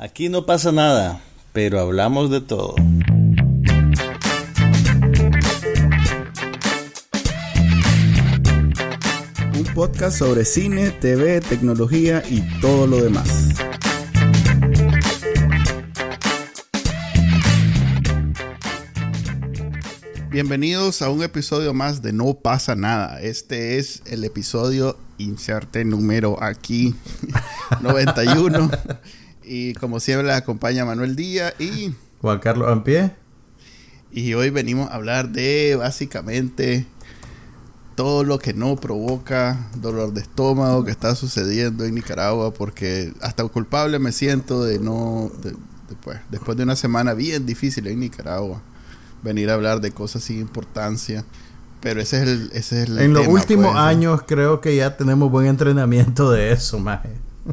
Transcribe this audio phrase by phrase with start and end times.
[0.00, 1.20] Aquí no pasa nada,
[1.52, 2.76] pero hablamos de todo.
[9.56, 13.48] Un podcast sobre cine, TV, tecnología y todo lo demás.
[20.30, 23.20] Bienvenidos a un episodio más de No pasa nada.
[23.20, 26.94] Este es el episodio inserte número aquí
[27.82, 28.70] 91.
[29.48, 33.12] Y como siempre acompaña Manuel Díaz y Juan Carlos Ampie.
[34.10, 36.86] Y hoy venimos a hablar de básicamente
[37.94, 43.44] todo lo que no provoca dolor de estómago que está sucediendo en Nicaragua porque hasta
[43.44, 45.32] culpable me siento de no
[45.88, 48.62] después después de una semana bien difícil en Nicaragua
[49.24, 51.24] venir a hablar de cosas sin importancia
[51.80, 54.96] pero ese es el, ese es el En los últimos pues, años creo que ya
[54.96, 57.00] tenemos buen entrenamiento de eso, más.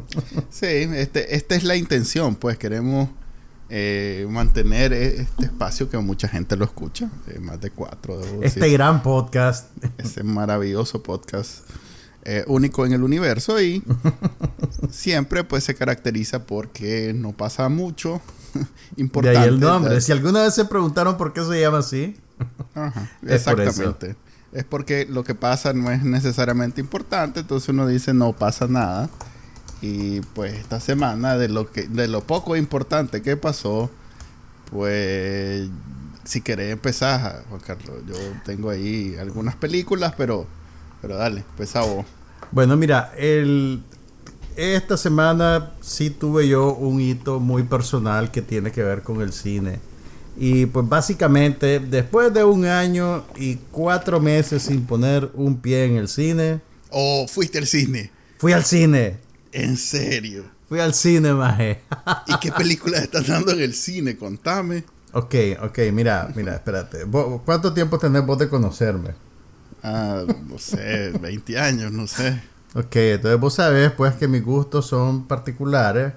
[0.50, 3.08] sí, este, esta es la intención, pues queremos
[3.68, 8.20] eh, mantener e, este espacio que mucha gente lo escucha, eh, más de cuatro.
[8.42, 9.70] Este gran podcast.
[9.98, 11.68] Ese maravilloso podcast.
[12.28, 13.84] Eh, único en el universo y
[14.90, 18.20] siempre pues se caracteriza porque no pasa mucho
[18.96, 19.38] importante.
[19.38, 20.00] De ahí el nombre.
[20.00, 22.16] Si alguna vez se preguntaron por qué se llama así.
[23.22, 24.16] exactamente.
[24.52, 29.08] es porque lo que pasa no es necesariamente importante, entonces uno dice no pasa nada.
[29.86, 33.88] Y pues esta semana de lo que de lo poco importante que pasó,
[34.70, 35.68] pues
[36.24, 40.46] si querés empezar, Juan Carlos, yo tengo ahí algunas películas, pero
[41.00, 42.04] pero dale, empezá vos.
[42.50, 43.82] Bueno, mira, el
[44.56, 49.32] esta semana sí tuve yo un hito muy personal que tiene que ver con el
[49.32, 49.78] cine.
[50.36, 55.96] Y pues básicamente, después de un año y cuatro meses sin poner un pie en
[55.96, 56.60] el cine.
[56.90, 58.10] ¿O oh, fuiste al cine?
[58.38, 59.25] Fui al cine.
[59.52, 60.44] ¿En serio?
[60.68, 61.82] Fui al cine, maje.
[62.26, 64.16] ¿Y qué películas estás dando en el cine?
[64.16, 64.84] Contame.
[65.12, 67.04] Ok, ok, mira, mira, espérate.
[67.44, 69.10] ¿Cuánto tiempo tenés vos de conocerme?
[69.82, 72.42] Ah, no sé, 20 años, no sé.
[72.74, 76.12] Ok, entonces vos sabés pues que mis gustos son particulares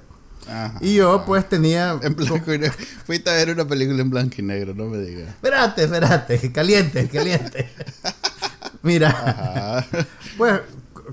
[0.81, 1.99] y yo pues tenía...
[2.01, 2.75] En blanco y negro.
[3.05, 5.29] Fuiste a ver una película en blanco y negro, no me digas.
[5.29, 7.69] Espérate, espérate, caliente, caliente.
[8.81, 9.85] Mira,
[10.37, 10.61] pues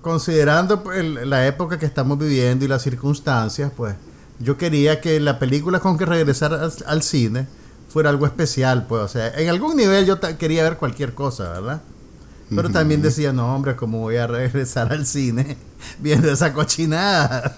[0.03, 3.95] considerando pues, la época que estamos viviendo y las circunstancias, pues
[4.39, 6.53] yo quería que la película con que regresar
[6.87, 7.47] al, cine
[7.89, 11.81] fuera algo especial, pues, o sea, en algún nivel yo quería ver cualquier cosa, ¿verdad?
[12.49, 15.57] Pero también decía, no, hombre, ¿cómo voy a regresar al cine
[15.99, 17.57] viendo esa cochinada?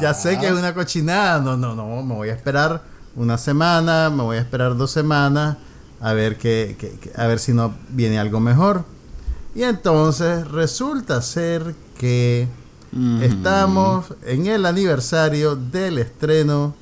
[0.00, 1.38] Ya sé que es una cochinada.
[1.40, 2.02] No, no, no.
[2.02, 2.82] Me voy a esperar
[3.14, 5.58] una semana, me voy a esperar dos semanas
[6.00, 8.84] a ver que, a ver si no viene algo mejor.
[9.54, 12.48] Y entonces resulta ser que
[13.22, 16.74] estamos en el aniversario del estreno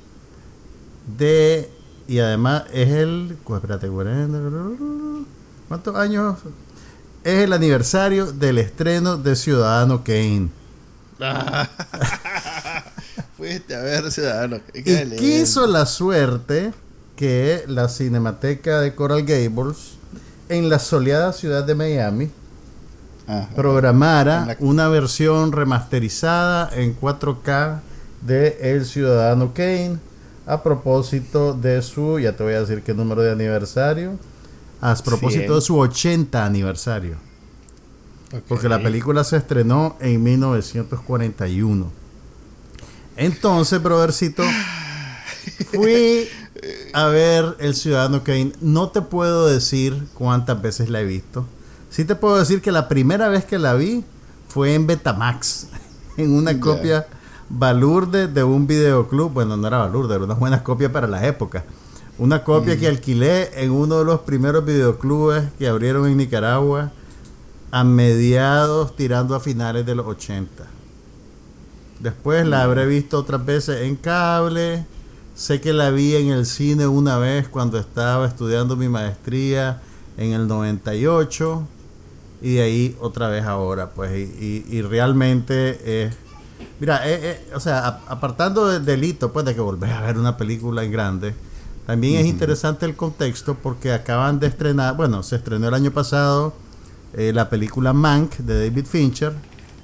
[1.19, 1.71] de
[2.07, 3.89] y además es el espérate,
[5.69, 6.39] ¿cuántos años?
[7.23, 10.49] Es el aniversario del estreno de Ciudadano Kane.
[13.37, 14.61] Fuiste a ver Ciudadano.
[14.73, 16.73] Y quiso la suerte
[17.15, 19.99] que la Cinemateca de Coral Gables,
[20.49, 22.31] en la soleada ciudad de Miami,
[23.55, 27.81] programara una versión remasterizada en 4K
[28.23, 29.99] de El Ciudadano Kane
[30.47, 34.19] a propósito de su, ya te voy a decir qué número de aniversario,
[34.81, 37.17] a propósito de su 80 aniversario.
[38.49, 41.91] Porque la película se estrenó en 1941.
[43.17, 44.43] Entonces, brothercito,
[45.73, 46.29] fui
[46.93, 48.53] a ver El Ciudadano Kane.
[48.61, 51.47] No te puedo decir cuántas veces la he visto.
[51.91, 54.05] Sí te puedo decir que la primera vez que la vi
[54.49, 55.69] fue en Betamax,
[56.17, 57.07] en una copia
[57.49, 59.33] balurde de un videoclub.
[59.33, 61.65] Bueno, no era balurde, era una buena copia para la época.
[62.19, 62.79] Una copia mm.
[62.79, 66.91] que alquilé en uno de los primeros videoclubes que abrieron en Nicaragua
[67.71, 70.65] a mediados tirando a finales de los 80.
[72.01, 74.87] Después la habré visto otras veces en cable.
[75.35, 79.81] Sé que la vi en el cine una vez cuando estaba estudiando mi maestría
[80.17, 81.67] en el 98.
[82.41, 84.13] Y de ahí otra vez ahora, pues.
[84.13, 86.15] Y, realmente es.
[86.81, 90.37] Mira, eh, eh, o sea, apartando del delito, pues, de que volvés a ver una
[90.37, 91.35] película en grande,
[91.87, 96.53] también es interesante el contexto porque acaban de estrenar, bueno, se estrenó el año pasado
[97.15, 99.33] eh, la película Mank de David Fincher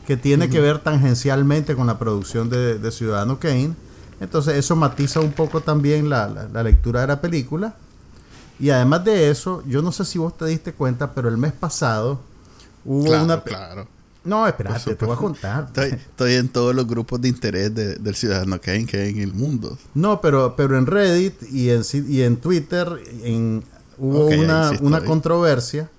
[0.06, 3.75] que tiene que ver tangencialmente con la producción de, Ciudadano Kane.
[4.21, 6.29] Entonces eso matiza un poco también la,
[6.62, 7.75] lectura de la película.
[8.61, 11.53] Y además de eso, yo no sé si vos te diste cuenta, pero el mes
[11.53, 12.21] pasado
[12.85, 13.43] hubo una...
[14.25, 15.69] No, espérate, te voy a contar.
[15.77, 19.77] Estoy, en todos los grupos de interés del ciudadano que hay, en el mundo.
[19.93, 22.89] No, pero, pero en Reddit y en, y en Twitter
[23.23, 23.63] en,
[23.99, 25.91] hubo una, controversia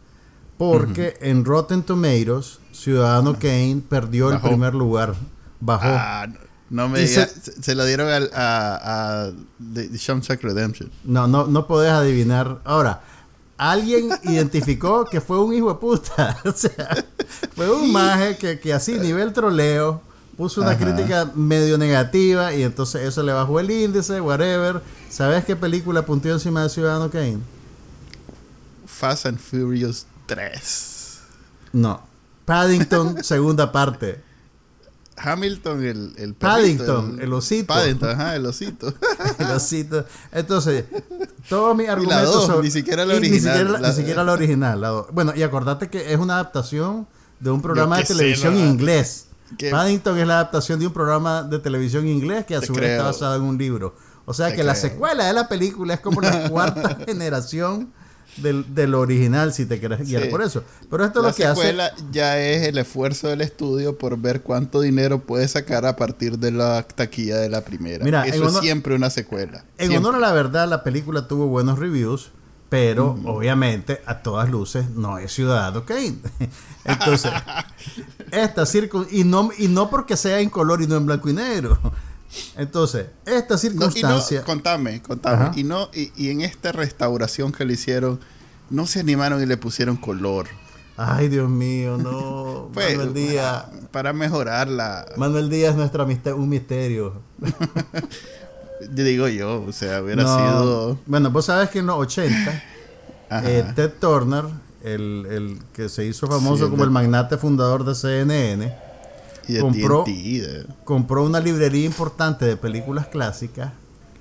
[0.58, 5.14] porque en Rotten Tomatoes Ciudadano Kane perdió el primer lugar.
[5.60, 5.88] Bajó.
[5.88, 6.28] Ah,
[6.72, 7.32] no me digas,
[7.62, 9.32] se, lo dieron a, a, a
[9.74, 9.88] The
[10.42, 10.90] Redemption.
[11.04, 12.60] No, no, no podés adivinar.
[12.66, 13.04] Ahora,
[13.58, 16.38] alguien identificó que fue un hijo de puta.
[16.46, 17.06] o sea,
[17.56, 20.02] fue un maje que, que así, nivel troleo,
[20.38, 24.82] puso una crítica medio negativa y entonces eso le bajó el índice, whatever.
[25.10, 27.40] ¿Sabes qué película puntió encima de Ciudadano Kane?
[28.86, 31.20] Fast and Furious 3.
[31.74, 32.02] No.
[32.46, 34.22] Paddington, segunda parte.
[35.18, 37.74] Hamilton, el, el Paddington, el, osito.
[37.74, 38.94] Paddington, ajá, el osito.
[39.40, 40.06] el osito.
[40.32, 40.86] Entonces,
[41.48, 42.62] todos mis argumentos son...
[42.62, 43.82] Ni siquiera la original.
[43.82, 45.06] Ni siquiera la, original.
[45.12, 47.08] bueno, y acordate que es una adaptación
[47.40, 49.28] de un programa de televisión inglés.
[49.72, 53.04] Paddington es la adaptación de un programa de televisión inglés que a su vez está
[53.04, 53.96] basado en un libro.
[54.26, 57.94] O sea que la secuela de la película es como la cuarta generación
[58.38, 60.64] del, del original, si te quieres guiar por eso.
[60.90, 61.76] Pero esto es lo que hace.
[62.12, 66.52] ya es el esfuerzo del estudio por ver cuánto dinero puede sacar a partir de
[66.52, 68.04] la taquilla de la primera.
[68.04, 69.66] Mira, eso es siempre una secuela.
[69.78, 72.32] En honor a la verdad, la película tuvo buenos reviews.
[72.68, 76.18] Pero obviamente a todas luces no es Ciudadano Kane.
[76.84, 77.32] Entonces,
[78.32, 81.34] esta circun y no y no porque sea en color y no en blanco y
[81.34, 81.80] negro.
[82.58, 84.44] Entonces, esta circunstancia.
[84.44, 85.52] contame, contame.
[85.56, 88.20] Y, no, y, en esta restauración que le hicieron,
[88.70, 90.48] no se animaron y le pusieron color.
[90.98, 92.70] Ay, Dios mío, no.
[92.74, 93.66] pues, Manuel Díaz.
[93.92, 95.06] Para mejorarla.
[95.18, 97.22] Manuel Díaz es nuestra un misterio.
[98.90, 100.98] digo yo, o sea, hubiera sido.
[101.06, 102.64] Bueno, vos sabes que en los 80,
[103.44, 104.46] eh, Ted Turner,
[104.84, 108.85] el, el, que se hizo famoso como el magnate fundador de CNN,
[109.60, 110.06] compró,
[110.84, 113.72] compró una librería importante de películas clásicas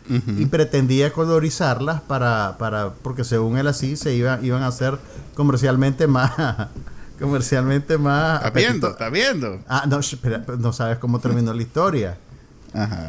[0.08, 4.98] y pretendía colorizarlas para, para, porque según él así se iba, iban a hacer
[5.34, 6.32] comercialmente más
[7.18, 9.60] comercialmente más está viendo está viendo.
[9.66, 10.00] Ah no
[10.58, 12.18] no sabes cómo terminó la historia.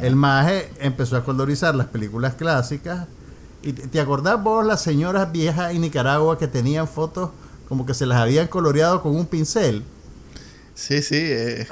[0.00, 3.08] El maje empezó a colorizar las películas clásicas
[3.62, 7.30] y te acordás vos las señoras viejas en Nicaragua que tenían fotos
[7.68, 9.82] como que se las habían coloreado con un pincel
[10.76, 11.68] Sí, sí, es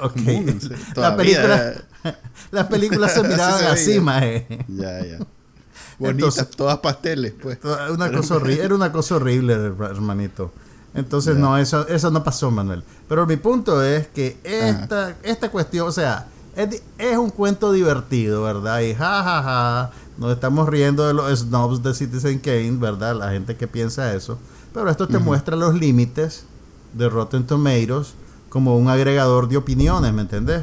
[0.95, 1.75] la película,
[2.51, 4.47] las películas se miraban así, maje.
[4.67, 5.19] Ya, ya.
[5.99, 7.59] Bonitas, todas pasteles, pues.
[7.91, 10.51] Una cosa horrible, era una cosa horrible, hermanito.
[10.95, 12.83] Entonces, no, eso, eso no pasó, Manuel.
[13.07, 16.25] Pero mi punto es que esta, esta cuestión, o sea,
[16.55, 18.79] es, es, un cuento divertido, ¿verdad?
[18.81, 23.15] Y jajaja, ja, ja, nos estamos riendo de los snobs de Citizen Kane, ¿verdad?
[23.15, 24.39] La gente que piensa eso.
[24.73, 26.45] Pero esto te muestra los límites
[26.93, 28.15] de Rotten Tomatoes
[28.55, 30.61] como un agregador de opiniones, ¿me entendés?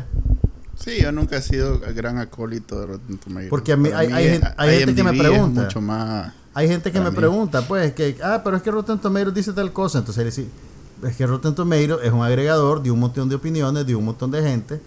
[0.79, 3.51] Sí, yo nunca he sido gran acólito de Rotten Tomatoes.
[3.51, 5.65] Porque a mí, hay, hay, gente que me pregunta.
[5.65, 9.35] Mucho más hay gente que me pregunta, pues, que, ah, pero es que Rotten Tomatoes
[9.35, 9.99] dice tal cosa.
[9.99, 10.39] Entonces,
[11.03, 14.31] es que Rotten Tomatoes es un agregador de un montón de opiniones, de un montón
[14.31, 14.81] de gente,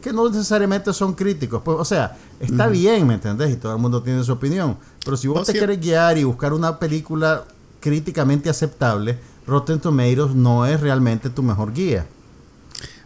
[0.00, 1.60] que no necesariamente son críticos.
[1.62, 3.50] Pues, o sea, está bien, ¿me entendés?
[3.50, 4.78] Y todo el mundo tiene su opinión.
[5.04, 7.44] Pero si vos te quieres guiar y buscar una película
[7.78, 12.06] críticamente aceptable, Rotten Tomatoes no es realmente tu mejor guía.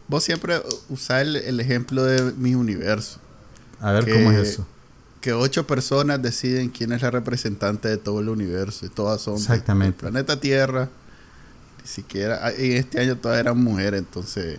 [0.08, 3.20] Vos siempre usás el, ejemplo de mi universo.
[3.80, 4.66] A ver cómo es eso.
[5.20, 9.36] Que ocho personas deciden quién es la representante de todo el universo y todas son
[9.36, 10.04] Exactamente.
[10.04, 10.88] del planeta Tierra.
[11.80, 14.58] Ni siquiera en este año todas eran mujeres, entonces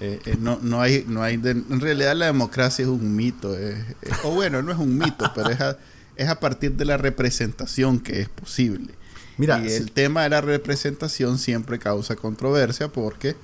[0.00, 3.56] eh, eh, no, no hay, no hay en realidad la democracia es un mito,
[4.22, 5.76] o bueno, no es un mito, pero es a,
[6.14, 8.94] es a partir de la representación que es posible.
[9.38, 13.36] Mira, y el tema de la representación siempre causa controversia porque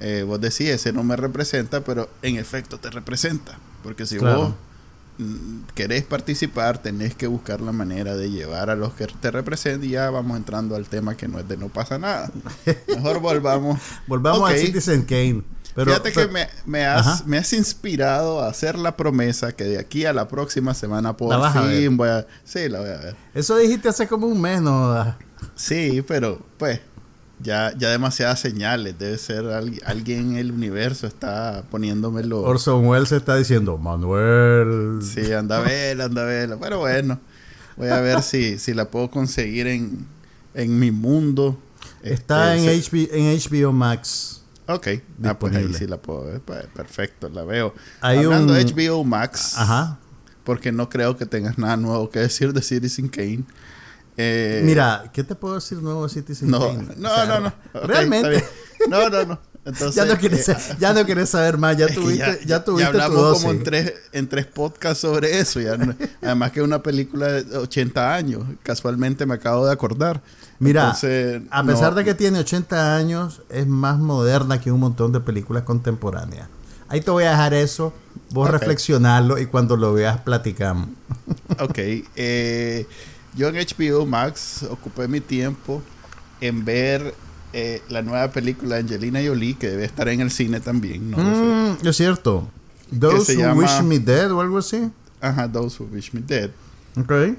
[0.00, 3.58] eh, vos decís, ese no me representa, pero en efecto te representa.
[3.82, 4.54] Porque si vos
[5.18, 9.88] mm, querés participar, tenés que buscar la manera de llevar a los que te representen.
[9.88, 12.30] Y ya vamos entrando al tema que no es de no pasa nada.
[12.88, 13.80] Mejor volvamos.
[14.06, 15.42] volvamos a Citizen Kane.
[15.74, 20.04] Fíjate que me, me, has, me, has, inspirado a hacer la promesa que de aquí
[20.04, 22.26] a la próxima semana por fin voy a...
[22.44, 23.16] Sí, la voy a ver.
[23.32, 25.16] Eso dijiste hace como un mes, ¿no?
[25.54, 26.80] Sí, pero pues
[27.42, 28.98] ya, ya demasiadas señales.
[28.98, 29.46] Debe ser
[29.84, 32.42] alguien en el universo está poniéndomelo.
[32.42, 35.00] Orson Welles está diciendo, Manuel.
[35.02, 36.56] Sí, anda a ver, anda a ver.
[36.60, 37.20] Pero bueno,
[37.76, 40.06] voy a ver si, si la puedo conseguir en,
[40.54, 41.58] en mi mundo.
[42.02, 44.42] Está este, en, HBO, Max.
[44.68, 44.88] Ok,
[45.24, 46.40] ah, pues ahí sí la puedo ver.
[46.40, 47.74] Pues, perfecto, la veo.
[48.00, 49.54] Hablando de HBO Max.
[49.56, 49.98] Ajá.
[50.44, 53.44] Porque no creo que tengas nada nuevo que decir de Citizen Kane.
[54.16, 57.52] Eh, Mira, ¿qué te puedo decir nuevo Citizen no, No, no, no.
[57.86, 58.44] realmente.
[58.88, 59.38] No, no, no.
[59.94, 63.52] ya, no quieres, eh, ya no quieres saber más, ya tuviste, ya, tuviste hablamos como
[63.52, 65.60] en tres, en tres podcasts sobre eso.
[65.60, 65.78] Ya
[66.20, 70.20] además que es una película de 80 años, casualmente me acabo de acordar.
[70.58, 70.90] Mira,
[71.50, 75.62] a pesar de que tiene 80 años, es más moderna que un montón de películas
[75.62, 76.48] contemporáneas.
[76.88, 77.92] Ahí te voy a dejar eso,
[78.30, 80.88] vos reflexionarlo y cuando lo veas platicamos.
[81.58, 81.78] ok,
[82.16, 82.86] eh,
[83.34, 85.82] yo en HBO Max ocupé mi tiempo
[86.40, 87.14] en ver
[87.52, 91.10] eh, la nueva película de Angelina Jolie, que debe estar en el cine también.
[91.10, 91.18] ¿no?
[91.18, 92.48] Mm, es cierto.
[92.98, 94.90] Those Who Wish Me Dead o algo así.
[95.20, 96.50] Ajá, Those Who Wish Me Dead.
[96.96, 97.36] Ok.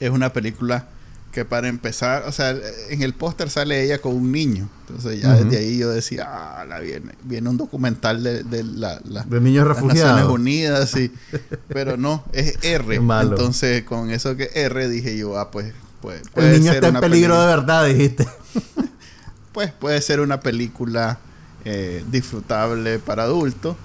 [0.00, 0.88] Es una película
[1.32, 2.56] que para empezar, o sea,
[2.88, 4.68] en el póster sale ella con un niño.
[4.88, 8.98] Entonces ya desde ahí yo decía, ah, la viene, viene un documental de, de la,
[8.98, 10.12] de niños refugiados.
[10.12, 11.12] Naciones Unidas, sí.
[11.68, 12.94] Pero no, es R.
[12.94, 17.00] Entonces con eso que R dije yo, ah, pues, pues puede El niño está en
[17.00, 18.26] peligro de verdad, dijiste.
[19.52, 21.18] pues puede ser una película
[21.64, 23.76] eh, disfrutable para adultos.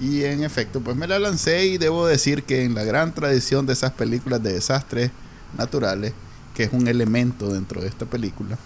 [0.00, 3.66] Y en efecto, pues me la lancé y debo decir que en la gran tradición
[3.66, 5.10] de esas películas de desastres
[5.56, 6.12] naturales,
[6.56, 8.58] que es un elemento dentro de esta película,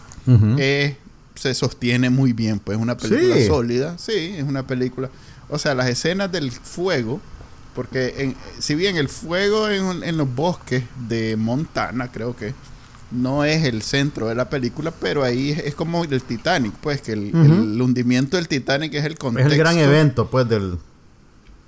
[0.58, 0.96] eh,
[1.34, 2.60] se sostiene muy bien.
[2.60, 5.10] Pues es una película sólida, sí, es una película.
[5.48, 7.20] O sea, las escenas del fuego,
[7.74, 12.54] porque si bien el fuego en, en los bosques de Montana, creo que
[13.10, 17.12] no es el centro de la película, pero ahí es, como el Titanic, pues, que
[17.12, 17.34] el,
[17.80, 19.48] hundimiento del Titanic es el contexto.
[19.48, 20.78] Es el gran evento, pues, del...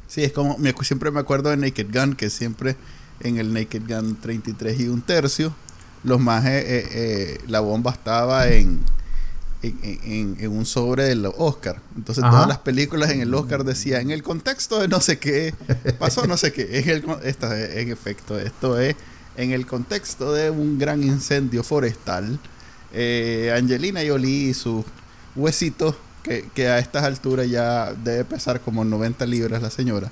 [0.06, 2.76] Sí, es como, siempre me acuerdo de Naked Gun, que siempre
[3.20, 5.54] en el Naked Gun 33 y un tercio,
[6.04, 8.80] los más, eh, eh, la bomba estaba en,
[9.62, 11.80] en, un sobre del Oscar.
[11.96, 15.54] Entonces todas las películas en el Oscar decían, en el contexto de no sé qué,
[15.98, 16.78] pasó no sé qué.
[16.78, 18.96] Es el, esta, en efecto, esto es
[19.36, 22.38] en el contexto de un gran incendio forestal,
[22.92, 24.84] eh, Angelina Jolie y sus
[25.34, 30.10] huesitos, que, a estas alturas ya debe pesar como 90 libras la señora,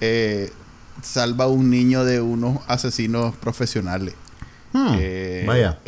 [0.00, 0.50] eh,
[1.02, 4.14] salva a un niño de unos asesinos profesionales.
[4.74, 5.78] Hmm, eh, vaya.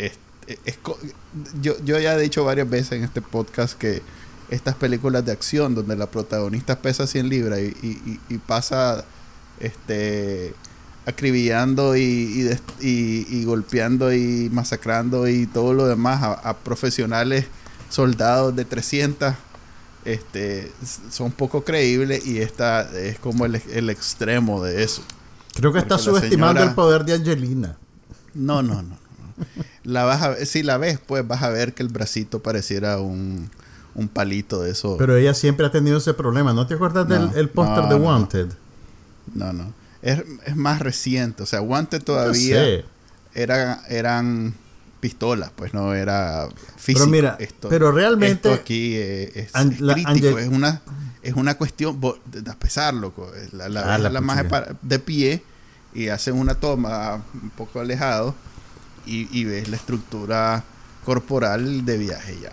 [1.60, 4.02] yo, yo ya he dicho varias veces en este podcast que
[4.48, 9.04] estas películas de acción donde la protagonista pesa 100 libras y, y pasa
[9.60, 10.54] este
[11.06, 12.50] acribillando y,
[12.80, 17.46] y, golpeando y masacrando y todo lo demás a, profesionales
[17.88, 19.34] soldados de 300
[20.04, 20.72] este
[21.10, 23.54] son poco creíbles y esta es como el,
[23.90, 25.02] extremo de eso.
[25.54, 27.76] Creo que está subestimando el poder de Angelina.
[28.36, 28.96] No, no, no.
[29.84, 33.50] La vas a, si la ves, pues vas a ver que el bracito pareciera un,
[33.94, 34.96] un palito de eso.
[34.96, 36.52] Pero ella siempre ha tenido ese problema.
[36.52, 38.48] ¿No te acuerdas del póster de Wanted?
[39.34, 39.72] No, no
[40.06, 41.42] es, más reciente.
[41.42, 42.84] O sea, Wanted todavía
[43.34, 44.54] era, eran
[45.00, 47.04] pistolas, pues no era físico.
[47.04, 47.38] Pero mira,
[47.68, 50.82] pero realmente aquí es, crítico, es una
[51.22, 53.12] es una cuestión de, pesarlo,
[53.52, 54.44] la, la, ah, la, más
[54.80, 55.42] de pie
[55.96, 58.34] y hacen una toma un poco alejado
[59.06, 60.62] y, y ves la estructura
[61.04, 62.52] corporal de viaje ya.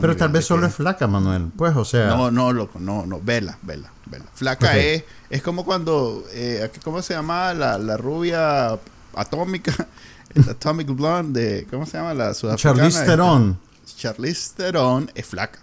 [0.00, 1.50] Pero tal vez solo es flaca, Manuel.
[1.56, 2.06] Pues, o sea.
[2.08, 3.20] No, no, loco, no, no.
[3.20, 4.26] Vela, vela, vela.
[4.34, 6.24] Flaca es, es como cuando.
[6.32, 8.78] Eh, ¿Cómo se llama la, la rubia
[9.14, 9.72] atómica?
[10.50, 11.66] Atomic Blonde de.
[11.66, 12.76] ¿Cómo se llama la sudafricana?
[12.76, 13.58] Charlize Theron.
[13.96, 15.60] Charlize Theron es flaca.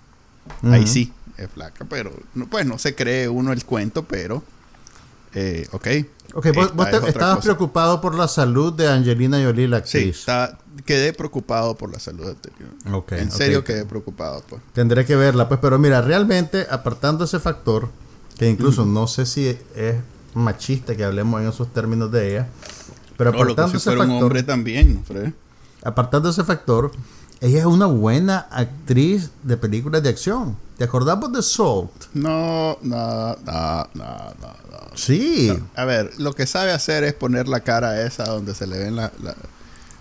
[0.63, 1.85] Ahí sí, es flaca.
[1.89, 2.11] Pero,
[2.49, 4.43] pues no se cree uno el cuento, pero.
[5.33, 5.87] Eh, ok.
[6.35, 10.25] Ok, vos, estabas preocupado por la salud de Angelina Jolie, la actriz.
[10.25, 10.31] Sí,
[10.85, 12.69] quedé preocupado por la salud anterior.
[12.91, 14.43] Okay, en serio quedé preocupado.
[14.47, 14.61] Pues.
[14.73, 17.89] Tendré que verla, pues, pero mira, realmente, apartando ese factor,
[18.37, 19.95] que incluso no sé si es
[20.33, 22.47] machista que hablemos en esos términos de ella,
[23.17, 24.05] pero apartando ese factor.
[24.05, 25.03] un hombre también,
[25.81, 26.91] Apartando ese factor,
[27.41, 30.57] ella es una buena actriz de películas de acción.
[30.79, 31.91] ¿Te acordamos de Salt?
[32.13, 34.95] No, no, no, no, no.
[34.95, 35.51] Sí.
[35.75, 38.95] A ver, lo que sabe hacer es poner la cara esa donde se le ven
[38.95, 39.11] la,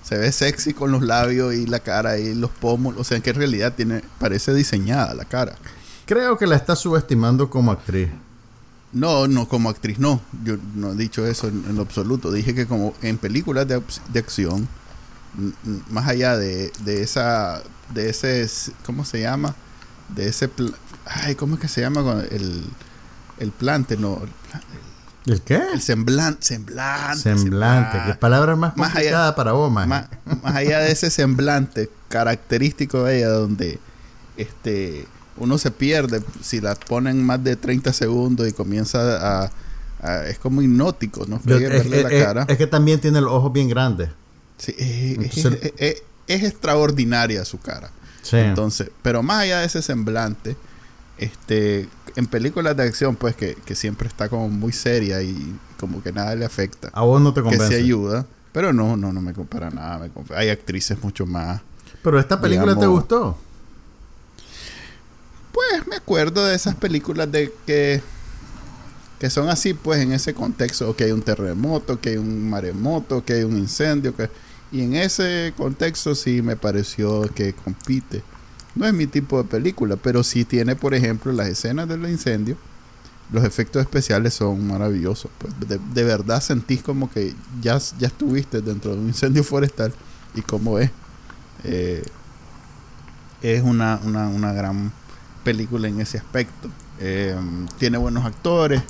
[0.05, 3.01] se ve sexy con los labios y la cara y los pómulos.
[3.01, 5.57] O sea, que en realidad tiene, parece diseñada la cara.
[6.07, 8.11] Creo que la está subestimando como actriz.
[8.93, 10.21] No, no, como actriz no.
[10.45, 12.31] Yo no he dicho eso en, lo absoluto.
[12.31, 13.83] Dije que como en películas de,
[14.13, 14.69] de acción,
[15.91, 18.49] más allá de, de, esa, de ese,
[18.87, 19.57] ¿cómo se llama?
[20.15, 20.51] De ese,
[21.05, 22.23] ay, ¿cómo es que se llama?
[22.31, 22.65] El,
[23.39, 24.23] el plante, no,
[25.29, 25.61] ¿El qué?
[25.75, 26.47] El semblante.
[26.47, 27.19] Semblante.
[27.19, 27.99] Semblante.
[28.07, 30.09] Que palabra más complicada para vos, más, más,
[30.45, 33.79] allá de ese semblante característico de ella, donde
[34.37, 40.25] este uno se pierde si la ponen más de 30 segundos y comienza a.
[40.27, 41.37] es como hipnótico, ¿no?
[41.45, 42.47] es, la cara.
[42.49, 44.09] es, que también tiene los ojos bien grandes.
[44.57, 47.91] Sí, es, es extraordinaria su cara.
[48.29, 48.37] Sí.
[48.37, 50.57] Entonces, pero más allá de ese semblante
[51.17, 56.13] este, en películas de acción, pues que, siempre está como muy seria y como que
[56.13, 56.91] nada le afecta.
[56.93, 57.69] A vos no te convence.
[57.69, 58.27] Que se ayuda.
[58.53, 60.09] Pero no, no, no me compara nada.
[60.35, 61.61] hay actrices mucho más.
[62.03, 63.37] Pero esta película te gustó.
[65.53, 68.03] Pues me acuerdo de esas películas de que
[69.19, 73.25] que son así pues en ese contexto, que hay un terremoto, que hay un maremoto,
[73.25, 74.31] que hay un incendio, que
[74.71, 78.23] y en ese contexto sí me pareció que compite.
[78.75, 82.57] No es mi tipo de película, pero sí tiene, por ejemplo, las escenas del incendio.
[83.33, 85.31] Los efectos especiales son maravillosos.
[85.39, 85.55] Pues.
[85.95, 89.93] De, verdad sentís como que ya, ya estuviste dentro de un incendio forestal
[90.35, 90.91] y como es.
[91.65, 92.03] Eh,
[93.43, 94.93] es una, una, gran
[95.45, 96.69] película en ese aspecto.
[97.01, 97.37] Eh,
[97.79, 98.83] tiene buenos actores.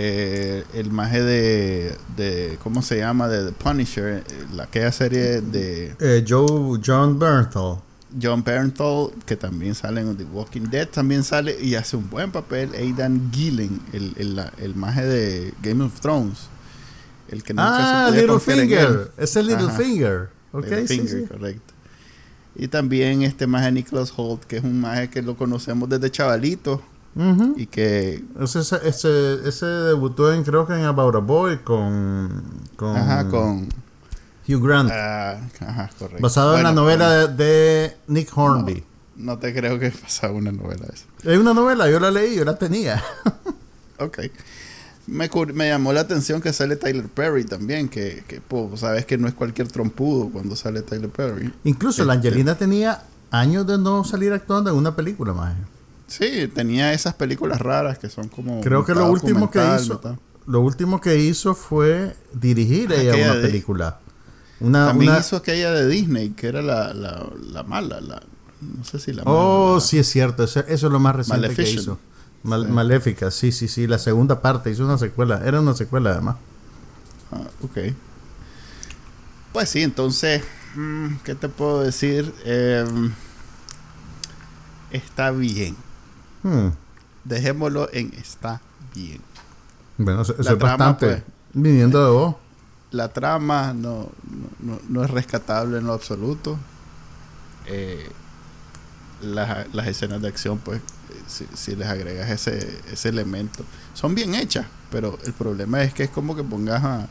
[0.00, 3.26] Eh, el maje de, de, ¿cómo se llama?
[3.26, 4.24] De The Punisher, eh,
[4.54, 5.96] la aquella serie de...
[5.98, 7.80] Eh, Joe, John Bernthal.
[8.22, 12.30] John Bernthal, que también sale en The Walking Dead, también sale y hace un buen
[12.30, 12.72] papel.
[12.74, 16.46] Aidan Gillen, el, el, el maje de Game of Thrones.
[17.28, 19.12] El que nunca ah, Littlefinger.
[19.18, 20.30] Es el Littlefinger.
[20.52, 21.74] Ok, Littlefinger, correcto.
[22.54, 26.82] Y también este maje Nicholas Holt, que es un maje que lo conocemos desde chavalito
[27.56, 28.24] y que...
[28.40, 32.42] Ese, ese, ese, debutó en, creo que en About a Boy con...
[32.76, 33.68] con ajá, con...
[34.48, 34.90] Hugh Grant.
[34.90, 36.22] Ah, ajá, correcto.
[36.22, 38.84] Basado en la novela de, Nick Hornby.
[39.16, 41.06] No, te creo que pasaba una novela esa.
[41.30, 43.02] Es una novela, yo la leí, yo la tenía.
[43.98, 44.18] ok.
[45.06, 48.40] Me, me, llamó la atención que sale Tyler Perry también, que, que
[48.76, 51.52] sabes que no es cualquier trompudo cuando sale Tyler Perry.
[51.64, 55.54] Incluso la este Angelina tenía años de no salir actuando en una película más.
[56.08, 58.60] Sí, tenía esas películas raras que son como.
[58.62, 60.00] Creo que lo último que hizo.
[60.46, 64.00] Lo último que hizo fue dirigir ella una película.
[64.60, 68.00] Una, También hizo aquella de Disney, que era la, la, la mala.
[68.00, 68.22] La,
[68.62, 69.36] no sé si la mala.
[69.36, 70.44] Oh, sí, es cierto.
[70.44, 71.98] Eso, es lo más reciente que hizo.
[72.42, 73.86] Maléfica, sí, sí, sí.
[73.86, 75.42] La segunda parte hizo una secuela.
[75.44, 76.36] Era una secuela, además.
[77.30, 77.78] Ah, ok.
[79.52, 80.42] Pues sí, entonces,
[80.74, 82.32] mm, ¿qué te puedo decir?
[82.44, 83.12] Em,
[84.90, 85.76] está bien.
[86.48, 86.70] Hmm.
[87.24, 88.60] Dejémoslo en está
[88.94, 89.20] bien.
[89.98, 91.06] Bueno, eso, es bastante.
[91.06, 92.36] Pues, viniendo de vos.
[92.90, 94.08] La trama no,
[94.88, 96.56] no, es rescatable en lo absoluto.
[97.66, 98.08] Eh,
[99.20, 100.80] las, escenas de acción, pues,
[101.26, 106.10] si, les agregas ese, ese elemento, son bien hechas, pero el problema es que es
[106.10, 107.08] como que pongas a.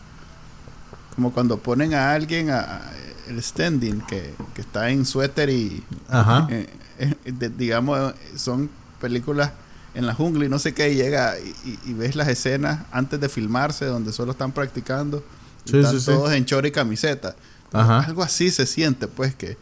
[1.13, 2.81] Como cuando ponen a alguien a,
[3.27, 5.83] el standing que, está en suéter y.
[6.07, 6.47] Ajá.
[6.49, 9.51] Eh, eh, digamos, son películas
[9.93, 13.29] en la jungla y no sé qué, y llega y, ves las escenas antes de
[13.29, 15.23] filmarse donde solo están practicando.
[15.65, 17.35] están todos en chor y camiseta.
[17.71, 19.57] Algo así se siente, pues, que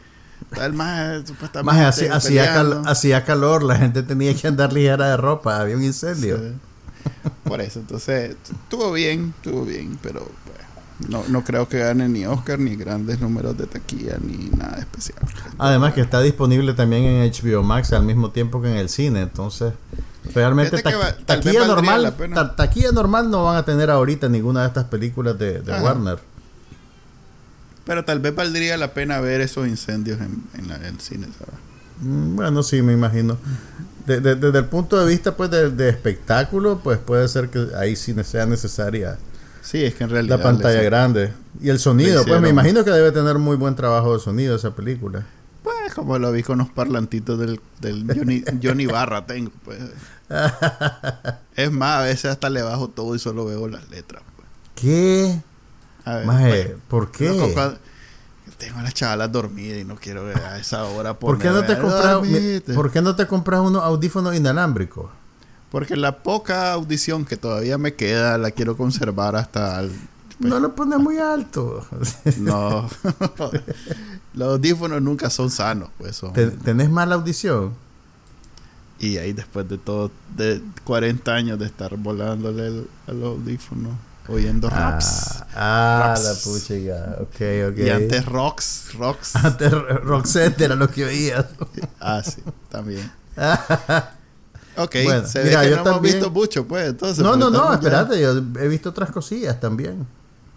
[0.54, 1.82] tal más supuestamente.
[1.82, 2.02] Más
[2.86, 6.39] hacía, calor, la gente tenía que andar ligera de ropa, había un incendio.
[7.43, 10.30] Por eso, entonces, estuvo bien, estuvo bien, pero
[11.10, 15.19] no, no creo que gane ni Oscar, ni grandes números de taquilla, ni nada especial.
[15.58, 19.21] Además que está disponible también en HBO Max al mismo tiempo que en el cine,
[19.21, 19.73] entonces
[20.34, 20.81] realmente
[21.25, 22.15] taquilla normal,
[22.55, 26.19] taquilla normal no van a tener ahorita ninguna de estas películas de, Warner.
[27.86, 31.53] Pero tal vez valdría la pena ver esos incendios en, en, el cine, ¿sabes?
[32.01, 33.38] Mm, bueno, sí, me imagino.
[34.08, 38.15] Desde el punto de vista pues de, de espectáculo, pues puede ser que ahí sí
[38.23, 39.17] sea necesaria
[39.65, 40.38] Sí, es que en realidad.
[40.38, 41.34] La pantalla grande.
[41.60, 44.75] Y el sonido, pues me imagino que debe tener muy buen trabajo de sonido esa
[44.75, 45.25] película.
[45.63, 49.80] Pues como lo vi con los parlantitos del, del Johnny, Johnny Barra tengo, pues.
[51.56, 54.21] es más, a veces hasta le bajo todo y solo veo las letras.
[54.36, 54.47] Pues.
[54.75, 55.41] ¿Qué?
[56.06, 57.56] A ver, pues, ¿por qué?
[58.60, 61.65] tengo a las chavalas dormidas y no quiero ver a esa hora ¿Por qué no
[61.65, 62.19] te compras
[62.73, 65.10] ¿Por qué no te compras unos audífonos inalámbricos?
[65.76, 69.82] Porque la poca audición que todavía me queda la quiero conservar hasta...
[69.82, 69.90] El,
[70.40, 71.86] pues, no lo pones muy alto.
[72.38, 72.90] no.
[74.34, 75.90] Los audífonos nunca son sanos.
[75.98, 76.22] Pues
[76.64, 77.74] ¿Tenés mala audición?
[79.00, 83.96] Y ahí después de todo, de 40 años de estar volándole a los audífonos,
[84.30, 85.44] oyendo ah, raps.
[85.56, 87.78] Ah, la pucha, ok, ok.
[87.80, 89.36] Y antes rocks, rocks.
[89.36, 91.46] Antes Roxette era lo que oías.
[92.00, 93.12] ah, sí, también.
[94.78, 96.16] Ok, bueno, se mira, ve que yo no también...
[96.16, 96.90] hemos visto mucho, pues.
[96.90, 100.06] Entonces, no, no, no, espérate, yo he visto otras cosillas también.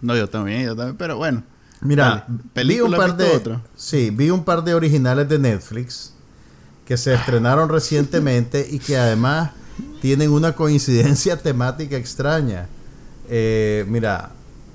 [0.01, 1.43] No, yo también, yo también, pero bueno.
[1.81, 6.13] Mira, vi un par de Sí, vi un par de originales de Netflix
[6.85, 9.51] que se estrenaron recientemente y que además
[10.01, 12.67] tienen una coincidencia temática extraña.
[13.29, 14.31] Eh, mira,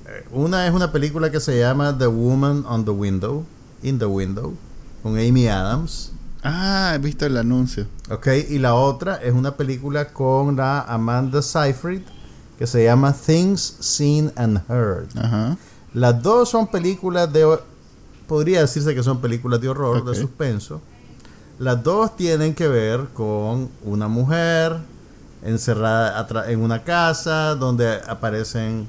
[0.07, 3.45] eh, una es una película que se llama The Woman on the Window,
[3.81, 4.53] In the Window,
[5.01, 6.11] con Amy Adams.
[6.43, 7.87] Ah, he visto el anuncio.
[8.09, 12.01] Ok, y la otra es una película con la Amanda Seyfried
[12.57, 15.07] que se llama Things Seen and Heard.
[15.17, 15.57] Ajá.
[15.93, 17.59] Las dos son películas de...
[18.27, 20.81] Podría decirse que son películas de horror, de suspenso.
[21.59, 24.77] Las dos tienen que ver con una mujer
[25.43, 28.87] encerrada en una casa donde aparecen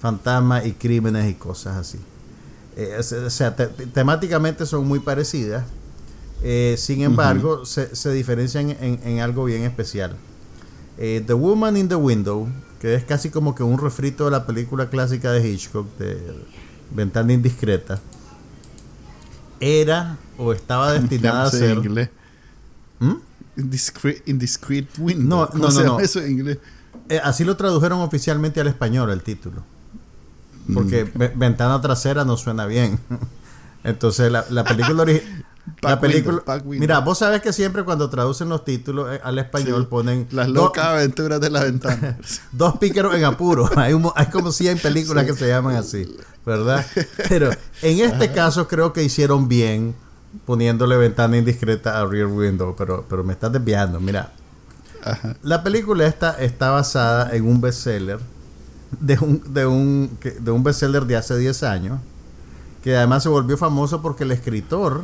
[0.00, 2.00] fantasmas y crímenes y cosas así.
[2.76, 5.64] Eh, o sea, temáticamente son muy parecidas.
[6.42, 10.16] Eh, sin embargo, se, diferencian en, algo bien especial.
[10.98, 12.48] Eh, the Woman in the Window,
[12.80, 16.18] que es casi como que un refrito de la película clásica de Hitchcock, de
[16.90, 18.00] Ventana Indiscreta,
[19.60, 22.10] era o estaba destinada a ser...
[22.98, 23.14] ¿Mm?
[24.26, 25.48] Indiscreet, Window.
[25.52, 26.58] No, no, no, Eso en inglés?
[27.22, 29.62] así lo tradujeron oficialmente al español el título.
[30.72, 31.38] Porque mm.
[31.38, 32.98] ventana trasera no suena bien.
[33.84, 35.04] Entonces la, la película
[35.82, 36.42] La película.
[36.64, 40.26] mira, vos sabes que siempre cuando traducen los títulos eh, al español ponen.
[40.30, 42.18] Las locas aventuras de la ventana.
[42.52, 43.68] dos píqueros en apuro.
[43.76, 46.84] Hay, hay como 100 películas que se llaman así, ¿verdad?
[47.28, 47.50] Pero
[47.82, 49.94] en este caso creo que hicieron bien
[50.46, 54.00] poniéndole ventana indiscreta a Rear Window, pero, pero me estás desviando.
[54.00, 54.32] Mira,
[55.42, 58.20] la película esta está basada en un bestseller
[58.98, 62.00] de un, de un, de un bestseller de hace 10 años,
[62.82, 65.02] que además se volvió famoso porque el escritor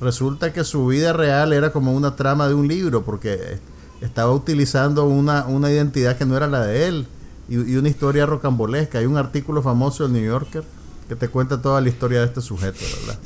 [0.00, 3.58] resulta que su vida real era como una trama de un libro, porque
[4.00, 7.06] estaba utilizando una, una identidad que no era la de él
[7.48, 8.98] y, una historia rocambolesca.
[8.98, 10.64] Hay un artículo famoso del New Yorker
[11.08, 13.18] que te cuenta toda la historia de este sujeto, ¿verdad?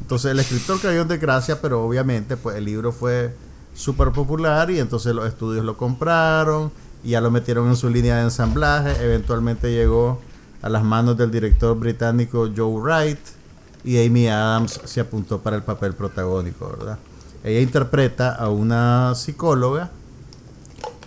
[0.00, 3.34] Entonces el escritor cayó en desgracia, pero obviamente pues el libro fue
[3.74, 6.72] súper popular y entonces los estudios lo compraron
[7.04, 9.04] y ya lo metieron en su línea de ensamblaje.
[9.04, 10.20] Eventualmente llegó
[10.62, 13.18] a las manos del director británico Joe Wright
[13.84, 16.98] y Amy Adams se apuntó para el papel protagónico, ¿verdad?
[17.44, 19.90] Ella interpreta a una psicóloga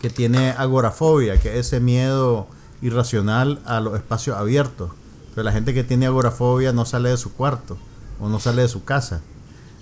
[0.02, 2.48] que tiene agorafobia, que es ese miedo
[2.82, 4.92] irracional a los espacios abiertos.
[5.36, 7.78] Pero la gente que tiene agorafobia no sale de su cuarto
[8.20, 9.22] o no sale de su casa.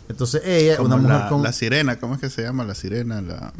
[0.07, 1.43] Entonces ella, una mujer con...
[1.43, 3.21] La sirena, ¿cómo es que se llama la sirena?
[3.21, 3.53] La...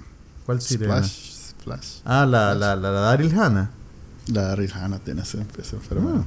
[0.46, 1.04] ¿Cuál sirena?
[1.04, 3.70] Splash, Ah, la, la, la, Daryl Hannah.
[4.28, 6.24] La Daryl Hannah tiene esa, enfermedad.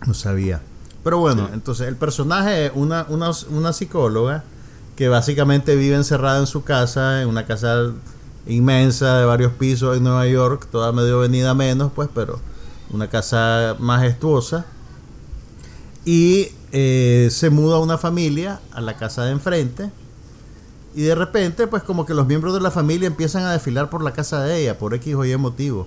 [0.00, 0.60] Ah, no sabía.
[1.04, 4.42] Pero bueno, entonces el personaje es una, una, una psicóloga
[4.96, 7.92] que básicamente vive encerrada en su casa, en una casa
[8.46, 12.40] inmensa de varios pisos en Nueva York, toda medio venida menos, pues, pero
[12.90, 14.64] una casa majestuosa.
[16.06, 19.90] Y eh, se muda una familia a la casa de enfrente.
[20.94, 24.02] Y de repente, pues como que los miembros de la familia empiezan a desfilar por
[24.02, 25.86] la casa de ella, por X o Y motivo.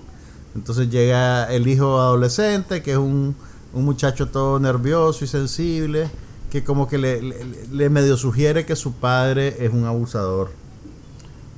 [0.54, 3.34] Entonces llega el hijo adolescente, que es un
[3.78, 6.10] un muchacho todo nervioso y sensible,
[6.50, 10.50] que como que le, medio sugiere que su padre es un abusador.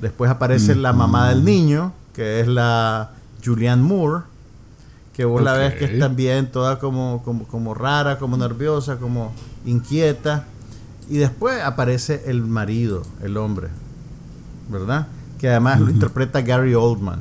[0.00, 3.12] Después aparece la mamá del niño, que es la
[3.44, 4.24] Julianne Moore,
[5.14, 9.33] que vos la ves que es también toda como, como, rara, como nerviosa, como
[9.64, 10.46] inquieta.
[11.09, 13.68] Y después aparece el marido, el hombre,
[14.68, 15.09] ¿verdad?
[15.38, 17.20] Que además lo interpreta Gary Oldman.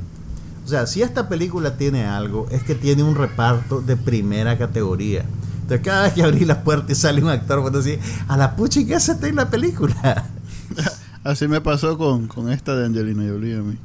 [0.70, 5.24] O sea, si esta película tiene algo, es que tiene un reparto de primera categoría.
[5.62, 8.54] Entonces, cada vez que abrí la puerta y sale un actor, pues decir, a la
[8.54, 10.26] pucha, ¿qué hace en la película?
[11.24, 13.78] Así me pasó con, esta de Angelina Jolie a mí.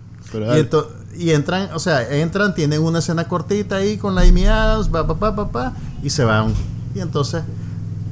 [1.17, 5.08] y, entran, o sea, entran, tienen una escena cortita ahí con la Amy Adams, pa,
[5.08, 6.54] pa, pa, pa, y se van.
[6.93, 7.41] Y entonces,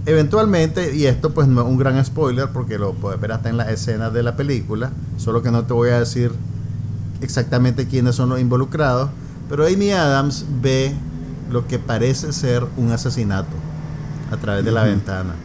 [0.08, 3.58] eventualmente, y esto pues no es un gran spoiler porque lo puedes ver hasta en
[3.58, 6.32] las escenas de la película, solo que no te voy a decir
[7.24, 9.10] exactamente quiénes son los involucrados,
[9.50, 10.94] pero Amy Adams ve
[11.52, 13.56] lo que parece ser un asesinato
[14.32, 15.36] a través de la ventana.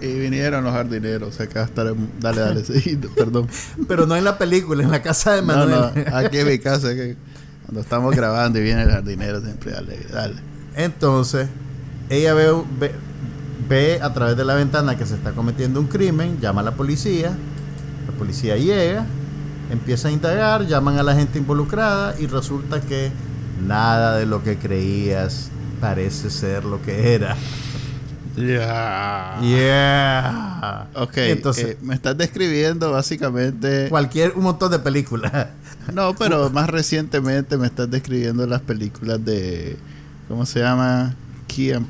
[0.00, 3.48] Y vinieron los jardineros, acá estar dale, dale, sí, perdón.
[3.86, 5.70] Pero no en la película, en la casa de Manuel.
[5.70, 6.88] No, no, aquí en mi casa,
[7.66, 10.36] cuando estamos grabando y viene el jardinero, siempre dale, dale.
[10.74, 11.48] Entonces,
[12.08, 12.52] ella ve,
[13.68, 16.72] ve a través de la ventana que se está cometiendo un crimen, llama a la
[16.72, 17.36] policía,
[18.06, 19.06] la policía llega,
[19.70, 23.10] empieza a indagar, llaman a la gente involucrada y resulta que
[23.66, 27.36] nada de lo que creías parece ser lo que era.
[28.36, 29.38] Yeah.
[29.42, 30.88] Yeah.
[30.94, 35.48] Ok, entonces eh, me estás describiendo básicamente cualquier un montón de películas.
[35.92, 39.76] no, pero más recientemente me estás describiendo las películas de
[40.28, 41.14] ¿cómo se llama?
[41.48, 41.86] Key and,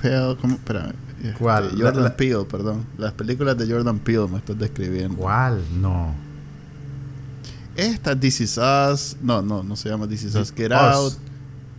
[0.00, 0.54] Peele, ¿cómo?
[0.54, 1.70] Espera, este, ¿Cuál?
[1.80, 2.84] Jordan Peele, perdón.
[2.98, 5.16] Las películas de Jordan Peele me estás describiendo.
[5.16, 5.62] ¿Cuál?
[5.80, 6.12] No.
[7.76, 9.16] Esta This Is Us.
[9.22, 10.52] No, no, no se llama This Is Us.
[10.54, 11.14] Get Out.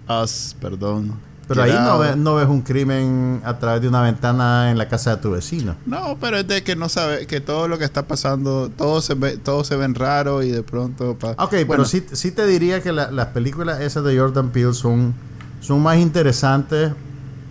[0.09, 1.13] Us, perdón.
[1.47, 4.87] Pero ahí no ves, no ves un crimen a través de una ventana en la
[4.87, 5.75] casa de tu vecino.
[5.85, 9.13] No, pero es de que no sabe que todo lo que está pasando, todo se
[9.13, 11.17] ve, todo se ven raro y de pronto.
[11.37, 15.13] Ok, pero sí, sí te diría que las películas esas de Jordan Peele son,
[15.59, 16.93] son más interesantes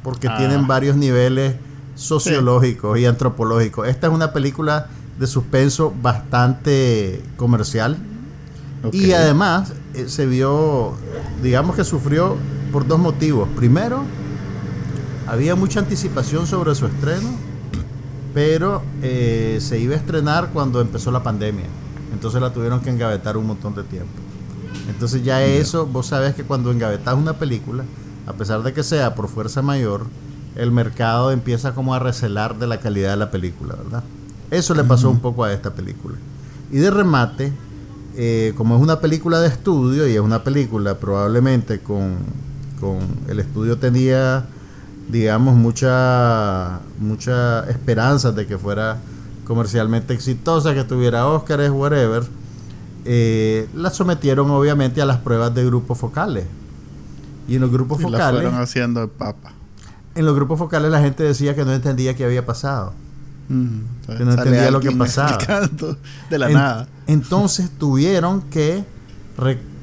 [0.03, 0.37] porque ah.
[0.39, 1.57] tienen varios niveles
[1.95, 3.89] sociológicos y antropológicos.
[3.89, 7.99] Esta es una película de suspenso bastante comercial.
[8.91, 10.95] Y además eh, se vio,
[11.43, 12.37] digamos que sufrió
[12.73, 13.49] por dos motivos.
[13.55, 14.03] Primero,
[15.29, 17.29] había mucha anticipación sobre su estreno,
[18.35, 21.67] pero eh, se iba a estrenar cuando empezó la pandemia.
[22.13, 24.13] Entonces la tuvieron que engavetar un montón de tiempo.
[24.89, 27.85] Entonces ya eso, vos sabés que cuando engavetas una película,
[28.27, 30.07] a pesar de que sea por fuerza mayor,
[30.57, 34.03] el mercado empieza como a recelar de la calidad de la película, ¿verdad?
[34.51, 36.17] Eso le pasó un poco a esta película.
[36.71, 37.53] Y de remate,
[38.17, 42.17] eh, como es una película de estudio y es una película probablemente con,
[42.79, 42.99] con
[43.29, 44.47] el estudio tenía,
[45.09, 48.99] digamos, mucha, mucha esperanza de que fuera
[49.47, 52.25] comercialmente exitosa, que tuviera Óscares, whatever,
[53.05, 56.45] eh, la sometieron obviamente a las pruebas de grupos focales.
[57.49, 58.21] Y en los grupos focales...
[58.21, 59.53] La fueron haciendo papa.
[60.15, 62.93] En los grupos focales la gente decía que no entendía qué había pasado.
[63.49, 65.39] Que no entendía lo que pasaba.
[66.31, 66.89] De la nada.
[67.07, 68.85] Entonces tuvieron que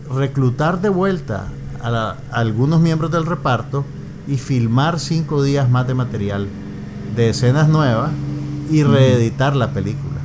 [0.10, 1.48] reclutar de vuelta
[1.82, 3.86] a, algunos miembros del reparto
[4.28, 6.48] y filmar cinco días más de material
[7.16, 8.12] de escenas nuevas
[8.70, 10.20] y reeditar la película.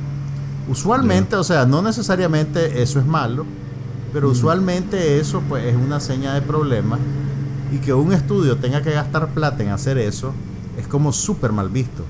[0.67, 3.45] Usualmente, o sea, no necesariamente eso es malo,
[4.13, 6.97] pero usualmente eso pues es una seña de problema
[7.71, 10.33] y que un estudio tenga que gastar plata en hacer eso
[10.77, 12.03] es como súper mal visto.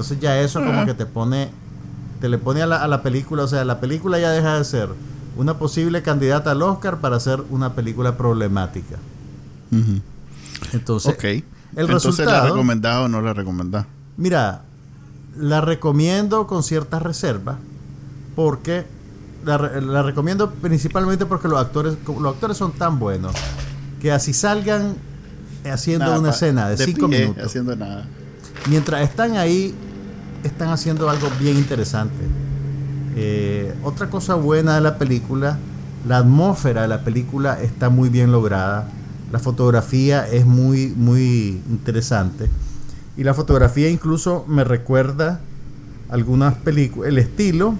[0.00, 1.50] Entonces ya eso como que te pone,
[2.20, 4.64] te le pone a la, a la película, o sea, la película ya deja de
[4.64, 4.88] ser
[5.36, 8.96] una posible candidata al Oscar para hacer una película problemática.
[10.72, 11.44] Entonces, el
[11.76, 13.86] Entonces, resultado, ¿la recomendado o no la recomendás?
[14.16, 14.62] Mira,
[15.36, 17.56] la recomiendo con ciertas reservas
[18.34, 18.86] porque
[19.44, 23.32] la, recomiendo principalmente porque los actores los actores son tan buenos
[24.00, 24.96] que así salgan
[25.70, 27.44] haciendo una escena de, cinco minutos.
[27.44, 28.06] haciendo nada.
[28.68, 29.74] Mientras están ahí
[30.44, 32.24] están haciendo algo bien interesante
[33.16, 35.58] eh, otra cosa buena de la película,
[36.06, 38.88] la atmósfera de la película está muy bien lograda.
[39.32, 42.48] La fotografía es muy, muy interesante.
[43.16, 45.40] Y la fotografía incluso me recuerda
[46.08, 47.08] algunas películas.
[47.08, 47.74] El estilo,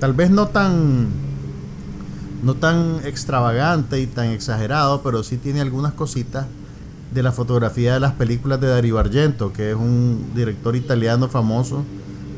[0.00, 1.08] tal vez no tan,
[2.42, 6.46] no tan extravagante y tan exagerado, pero sí tiene algunas cositas
[7.12, 11.84] de la fotografía de las películas de Dario Argento, que es un director italiano famoso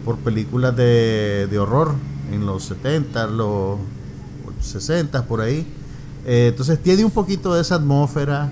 [0.07, 1.92] por películas de, de horror
[2.33, 3.79] en los 70, los
[4.62, 5.66] 60, por ahí.
[6.25, 8.51] Eh, entonces tiene un poquito de esa atmósfera.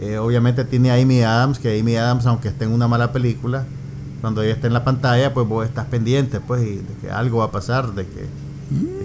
[0.00, 3.64] Eh, obviamente tiene a Amy Adams, que Amy Adams, aunque esté en una mala película,
[4.22, 7.44] cuando ella está en la pantalla, pues vos estás pendiente, pues, de que algo va
[7.44, 8.26] a pasar, de que,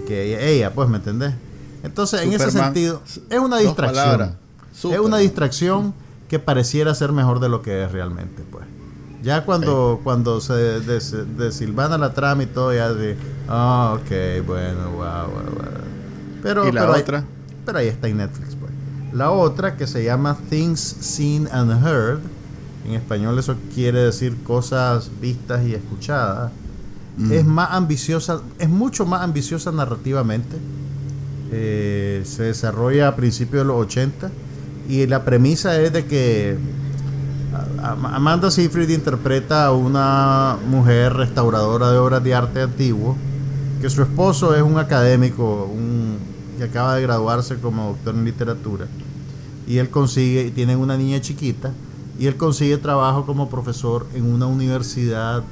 [0.08, 1.34] que ella, pues, ¿me entendés?
[1.82, 4.36] Entonces, en ese sentido, es una distracción.
[4.72, 5.94] Es una distracción
[6.28, 8.64] que pareciera ser mejor de lo que es realmente, pues.
[9.22, 13.16] Ya cuando, cuando se desilvana la trama y todo, ya de,
[13.48, 15.80] ah, ok, bueno, wow, wow, wow.
[16.42, 17.18] Pero, ¿Y la pero otra?
[17.18, 17.24] Ahí,
[17.66, 18.72] pero ahí está en Netflix, pues.
[19.12, 22.20] La otra que se llama Things Seen and Heard.
[22.86, 26.50] En español eso quiere decir cosas vistas y escuchadas.
[27.18, 27.32] Mm.
[27.32, 30.56] Es más ambiciosa, es mucho más ambiciosa narrativamente.
[31.52, 34.30] Eh, se desarrolla a principios de los 80
[34.88, 36.56] y la premisa es de que
[37.82, 43.16] Amanda Seyfried interpreta a una mujer restauradora de obras de arte antiguo,
[43.80, 46.18] que su esposo es un académico, un,
[46.58, 48.86] que acaba de graduarse como doctor en literatura,
[49.66, 51.72] y él consigue, tienen una niña chiquita,
[52.18, 55.42] y él consigue trabajo como profesor en una universidad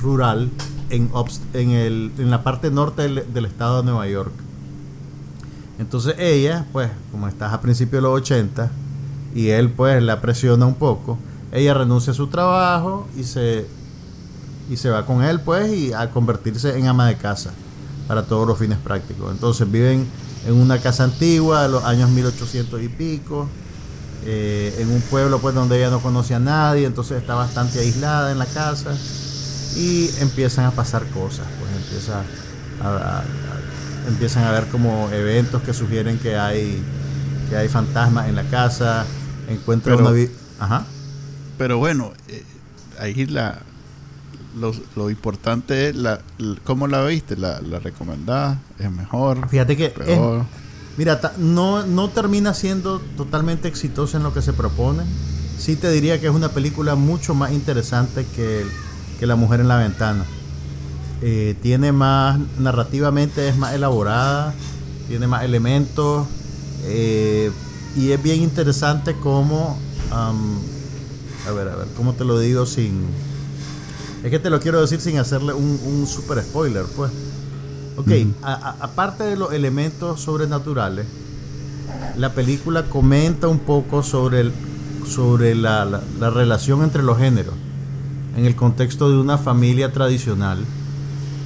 [0.00, 0.50] rural
[0.90, 1.10] en,
[1.52, 4.32] en, el, en la parte norte del, del, estado de Nueva York.
[5.78, 8.70] Entonces ella, pues, como estás a principios de los 80,
[9.34, 11.18] y él pues la presiona un poco.
[11.52, 13.66] Ella renuncia a su trabajo y se
[14.70, 17.52] y se va con él pues y a convertirse en ama de casa
[18.08, 19.30] para todos los fines prácticos.
[19.30, 20.06] Entonces viven
[20.46, 23.48] en una casa antigua de los años 1800 y pico,
[24.24, 28.32] eh, en un pueblo pues donde ella no conoce a nadie, entonces está bastante aislada
[28.32, 28.94] en la casa
[29.76, 32.22] y empiezan a pasar cosas, pues empieza
[34.08, 36.82] empiezan a ver como eventos que sugieren que hay
[37.48, 39.04] que hay fantasmas en la casa,
[39.48, 40.10] encuentra una
[40.58, 40.84] Ajá.
[41.58, 42.42] Pero bueno, eh,
[42.98, 43.60] ahí la
[44.56, 46.20] lo, importante es la,
[46.64, 49.48] cómo la viste, la, la recomendada, es mejor.
[49.48, 49.92] Fíjate que
[50.96, 55.02] mira, no, no termina siendo totalmente exitosa en lo que se propone,
[55.58, 58.64] sí te diría que es una película mucho más interesante que,
[59.18, 60.24] que La Mujer en la Ventana.
[61.22, 64.54] Eh, tiene más, narrativamente es más elaborada,
[65.08, 66.26] tiene más elementos
[66.84, 67.50] eh,
[67.96, 69.78] y es bien interesante como,
[70.10, 70.32] a
[71.52, 73.06] ver, a ver, ¿cómo te lo digo sin...
[74.22, 77.10] Es que te lo quiero decir sin hacerle un, un super spoiler, pues.
[77.96, 78.10] Ok,
[78.42, 81.06] aparte de los elementos sobrenaturales,
[82.16, 84.52] la película comenta un poco sobre, el,
[85.06, 85.84] sobre la,
[86.18, 87.54] la, relación entre los géneros
[88.36, 90.64] en el contexto de una familia tradicional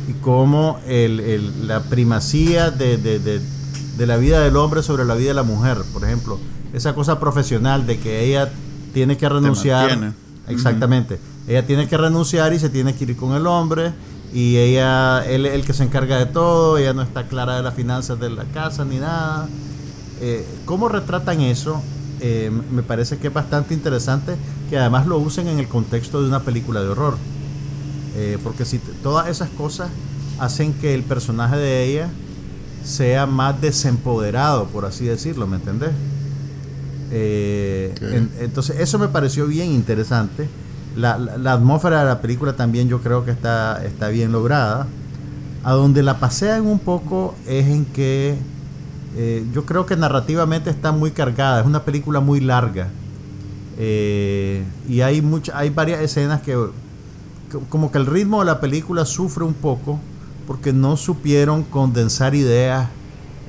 [0.09, 3.41] y cómo el, el, la primacía de, de, de,
[3.99, 6.39] de, la vida del hombre sobre la vida de la mujer, por ejemplo,
[6.73, 8.51] esa cosa profesional de que ella
[8.95, 10.15] tiene que renunciar.
[10.49, 11.19] Exactamente.
[11.47, 13.93] Ella tiene que renunciar y se tiene que ir con el hombre
[14.33, 17.63] y ella, él es el que se encarga de todo, ella no está clara de
[17.63, 19.49] las finanzas de la casa ni nada.
[20.21, 21.83] Eh, ¿Cómo retratan eso?
[22.21, 24.37] Eh, me parece que es bastante interesante
[24.69, 27.17] que además lo usen en el contexto de una película de horror.
[28.17, 29.91] Eh, porque si todas esas cosas
[30.39, 32.11] hacen que el personaje de ella
[32.85, 35.91] sea más desempoderado, por así decirlo, ¿me entendés?
[37.11, 40.47] entonces eso me pareció bien interesante.
[40.95, 44.87] La, la, atmósfera de la película también yo creo que está, está bien lograda.
[45.65, 48.37] A donde la pasean un poco es en que
[49.17, 52.89] eh, yo creo que narrativamente está muy cargada, es una película muy larga.
[53.79, 56.57] Eh, y hay, mucha, hay varias escenas que,
[57.69, 59.99] como que el ritmo de la película sufre un poco
[60.49, 62.89] porque no supieron condensar ideas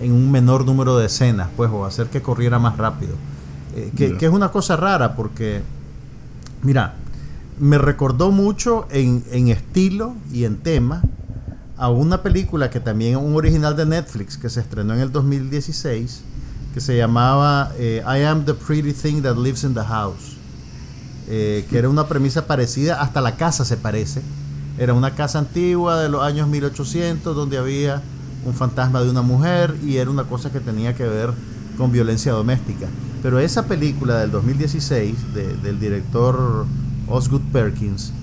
[0.01, 3.13] en un menor número de escenas, pues, o hacer que corriera más rápido.
[3.73, 5.61] Eh, que, que, es una cosa rara porque,
[6.61, 6.95] mira,
[7.57, 11.01] me recordó mucho en, en estilo y en tema
[11.77, 15.13] a una película que también es un original de Netflix que se estrenó en el
[15.13, 16.21] 2016
[16.73, 20.35] que se llamaba eh, I Am the Pretty Thing That Lives in the House
[21.29, 24.21] eh, que era una premisa parecida hasta la casa se parece
[24.79, 28.01] era una casa antigua de los años 1800 donde había
[28.45, 31.31] un fantasma de una mujer y era una cosa que tenía que ver
[31.77, 32.87] con violencia doméstica
[33.21, 36.65] pero esa película del 2016 del director
[37.07, 38.13] Osgood Perkins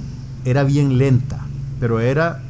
[0.44, 1.38] era bien lenta
[1.78, 2.42] pero era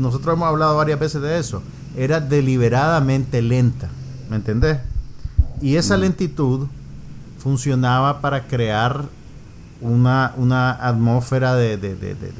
[0.00, 1.62] nosotros hemos hablado varias veces de eso,
[1.96, 3.88] era deliberadamente lenta,
[4.28, 4.78] ¿me entendés?
[5.60, 6.00] Y esa mm.
[6.00, 6.66] lentitud
[7.38, 9.04] funcionaba para crear
[9.80, 12.32] una, una atmósfera de, de, de, de,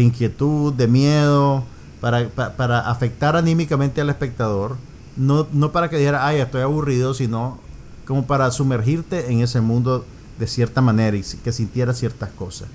[0.00, 1.64] inquietud, de miedo,
[2.00, 4.76] para, para, afectar anímicamente al espectador,
[5.16, 7.58] no, no para que dijera, ay, estoy aburrido, sino
[8.06, 10.04] como para sumergirte en ese mundo
[10.38, 12.68] de cierta manera y que sintiera ciertas cosas.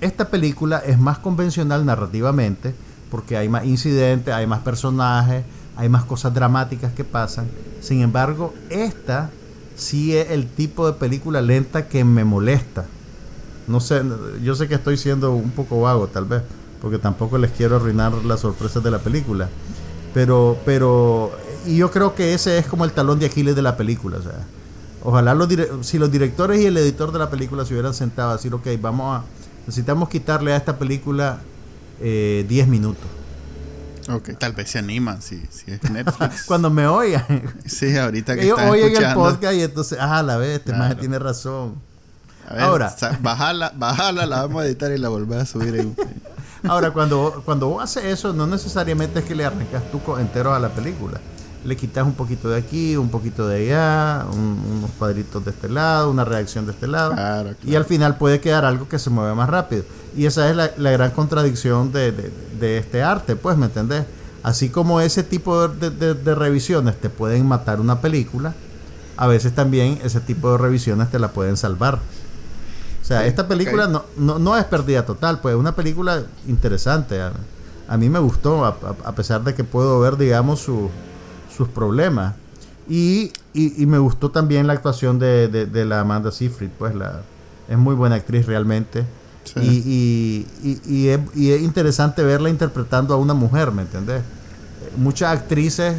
[0.00, 2.74] Esta película es más convencional narrativamente,
[3.10, 5.44] porque hay más incidentes, hay más personajes,
[5.76, 7.48] hay más cosas dramáticas que pasan.
[7.80, 9.30] Sin embargo, esta
[9.76, 12.86] sí es el tipo de película lenta que me molesta.
[13.70, 14.02] No sé,
[14.42, 16.42] yo sé que estoy siendo un poco vago tal vez,
[16.82, 19.48] porque tampoco les quiero arruinar las sorpresas de la película.
[20.12, 21.30] Pero, pero,
[21.64, 24.18] y yo creo que ese es como el talón de Aquiles de la película.
[24.18, 24.44] O sea,
[25.04, 25.48] ojalá los
[25.82, 28.66] si los directores y el editor de la película se hubieran sentado a decir, ok,
[28.80, 29.24] vamos a,
[29.66, 31.38] necesitamos quitarle a esta película
[32.00, 33.04] 10 eh, minutos.
[34.08, 36.42] Ok, tal vez se animan si, si es Netflix.
[36.46, 37.24] Cuando me oigan.
[37.66, 40.96] Sí, ahorita que Ellos oyen el podcast y entonces, ah, la vez, este claro.
[40.96, 41.89] tiene razón.
[42.58, 45.76] Ahora, bájala, bájala, la vamos a editar y la volvemos a subir.
[45.76, 45.96] En...
[46.68, 50.58] Ahora, cuando, cuando vos haces eso, no necesariamente es que le arrancas tú entero a
[50.58, 51.20] la película
[51.64, 56.10] le quitas un poquito de aquí, un poquito de allá, unos cuadritos de este lado,
[56.10, 57.14] una reacción de este lado.
[57.64, 59.84] Y al final puede quedar algo que se mueve más rápido.
[60.16, 64.04] Y esa es la, gran contradicción de, de, este arte, pues, ¿me entendés?
[64.42, 68.54] Así como ese tipo de, revisiones te pueden matar una película,
[69.16, 71.98] a veces también ese tipo de revisiones te la pueden salvar.
[73.10, 77.20] Sea, esta película no, no, no, es pérdida total, pues es una película interesante.
[77.20, 77.32] A,
[77.88, 80.90] a mí me gustó, a, a pesar de que puedo ver, digamos, su
[81.60, 82.34] sus problemas.
[82.88, 87.20] Y, y, me gustó también la actuación de, de, la Amanda Seyfried, pues la,
[87.68, 89.04] es muy buena actriz realmente.
[89.60, 94.22] Y, y, es, y, es, interesante verla interpretando a una mujer, ¿me entendés?
[94.96, 95.94] Muchas actrices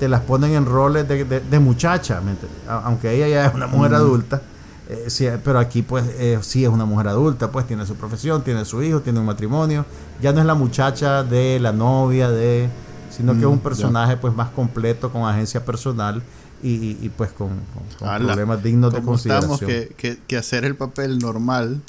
[0.00, 2.20] te las ponen en roles de, de, muchacha,
[2.66, 4.40] aunque ella ya es una mujer adulta.
[4.88, 8.64] Eh, pero aquí pues eh, sí es una mujer adulta, pues tiene su profesión, tiene
[8.64, 9.86] su hijo, tiene un matrimonio.
[10.20, 12.68] Ya no es la muchacha de la novia, de
[13.10, 16.22] sino que es un mm, personaje pues más completo con agencia personal
[16.62, 17.50] y, pues con,
[17.98, 19.70] problemas dignos de consideración.
[19.70, 21.82] Que, que, hacer el papel normal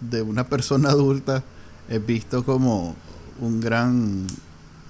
[0.00, 1.42] de una persona adulta
[1.88, 2.94] es visto como
[3.40, 4.26] un gran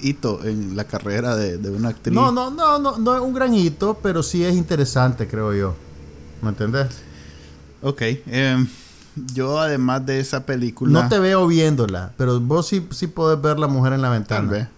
[0.01, 2.13] hito en la carrera de, de, una actriz.
[2.13, 5.77] No, no, no, no, no es un gran hito, pero sí es interesante, creo yo.
[6.43, 6.89] ¿Me entendés?
[7.83, 8.03] Ok.
[8.27, 8.67] Em,
[9.35, 11.03] yo, además de esa película.
[11.03, 14.41] No te veo viéndola, pero vos sí, sí podés ver la mujer en la ventana.
[14.41, 14.69] Tal vez.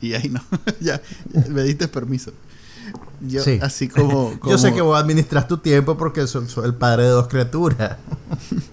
[0.00, 0.42] Y ahí no.
[0.80, 1.00] ya,
[1.48, 2.32] me diste permiso.
[3.20, 7.08] Yo, así como, Yo sé que vos administras tu tiempo porque sos, el padre de
[7.10, 7.96] dos criaturas.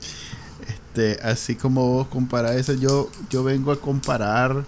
[0.68, 4.66] este, así como vos comparas eso, yo, yo vengo a comparar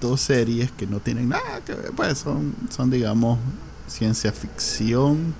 [0.00, 3.38] dos series que no tienen nada que ver, pues son, son digamos,
[3.86, 5.34] ciencia ficción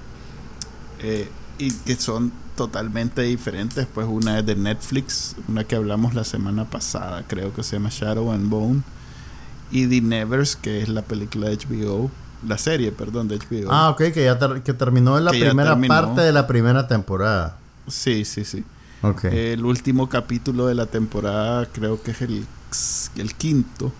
[1.01, 1.29] eh,
[1.59, 3.87] y que son totalmente diferentes.
[3.87, 7.91] Pues una es de Netflix, una que hablamos la semana pasada, creo que se llama
[7.93, 8.83] Shadow and Bone,
[9.71, 12.11] y The Nevers, que es la película de HBO,
[12.47, 13.71] la serie, perdón, de HBO.
[13.71, 17.59] Ah, ok, que ya que terminó en la primera parte de la primera temporada.
[17.87, 18.65] Sí, sí, sí.
[19.03, 19.53] Okay.
[19.53, 22.47] el último capítulo de la temporada, creo que es el,
[23.17, 23.93] el quinto,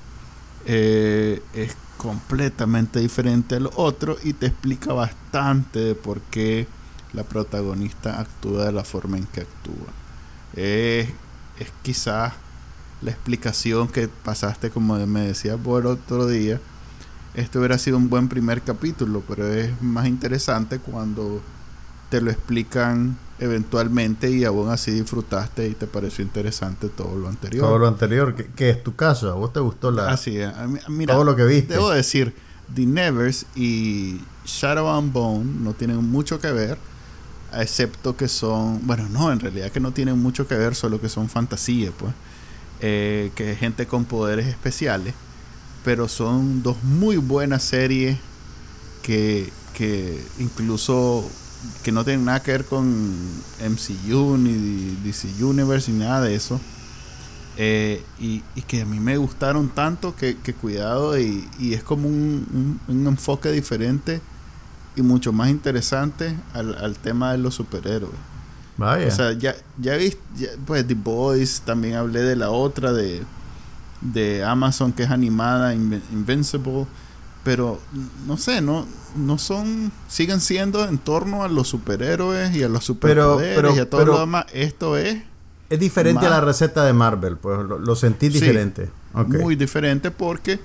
[0.65, 6.67] eh, es completamente diferente al otro y te explica bastante de por qué
[7.17, 9.93] la protagonista actúa de la forma en que actúa.
[10.55, 11.09] es
[11.83, 12.35] quizás
[13.03, 16.61] la explicación que pasaste, como me decía por otro día.
[17.35, 21.43] Esto hubiera sido un buen primer capítulo, pero es más interesante cuando
[22.11, 27.67] te lo explican eventualmente y aún así disfrutaste y te pareció interesante todo lo anterior.
[27.67, 30.11] Todo lo anterior, que, es tu caso, a vos te gustó la...
[30.11, 30.51] Así es,
[30.89, 31.75] mira, todo lo que viste.
[31.75, 32.35] Debo decir,
[32.75, 36.79] The Nevers y Shadow and Bone no tienen mucho que ver,
[37.53, 41.09] excepto que son, bueno, no, en realidad que no tienen mucho que ver, solo que
[41.09, 42.13] son fantasías, pues,
[42.81, 45.15] eh, que es gente con poderes especiales,
[45.85, 48.19] pero son dos muy buenas series
[49.03, 51.29] que, que incluso
[51.83, 52.87] que no tienen nada que ver con
[53.61, 56.61] MCU ni DC Universe ni nada de eso.
[57.59, 63.51] Eh, y, que a mí me gustaron tanto que, cuidado y, es como un, enfoque
[63.51, 64.21] diferente
[64.97, 68.15] y mucho más interesante al, tema de los superhéroes.
[68.77, 69.09] Vaya.
[69.09, 70.21] O sea, ya, ya viste,
[70.67, 73.23] pues The Boys, también hablé de la otra de,
[74.01, 76.87] de Amazon que es animada, Invincible
[77.43, 77.79] pero
[78.27, 78.87] no sé, no
[79.17, 83.89] no son siguen siendo en torno a los superhéroes y a los superpoderes y a
[83.89, 84.47] todo lo demás.
[84.53, 85.23] Esto es
[85.71, 88.91] es diferente a la receta de Marvel, pues lo, sentí diferente.
[89.15, 90.61] Muy diferente porque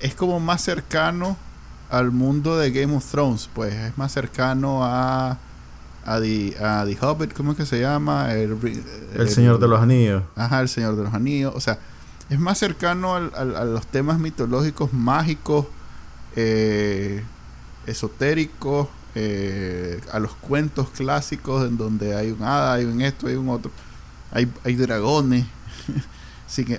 [0.00, 1.36] es como más cercano
[1.92, 5.38] al mundo de Game of Thrones, pues es más cercano a
[6.04, 8.34] a The, a The Hobbit, ¿cómo es que se llama?
[8.34, 8.58] El,
[9.28, 10.24] Señor de los Anillos.
[10.34, 11.52] Ajá, el Señor de los Anillos.
[11.54, 11.78] O sea,
[12.28, 15.66] es más cercano al, a los temas mitológicos mágicos
[16.34, 17.22] eh,
[17.86, 23.34] esotéricos, eh, a los cuentos clásicos en donde hay un hada, hay un esto, hay
[23.34, 23.70] un otro,
[24.32, 25.44] hay, hay dragones,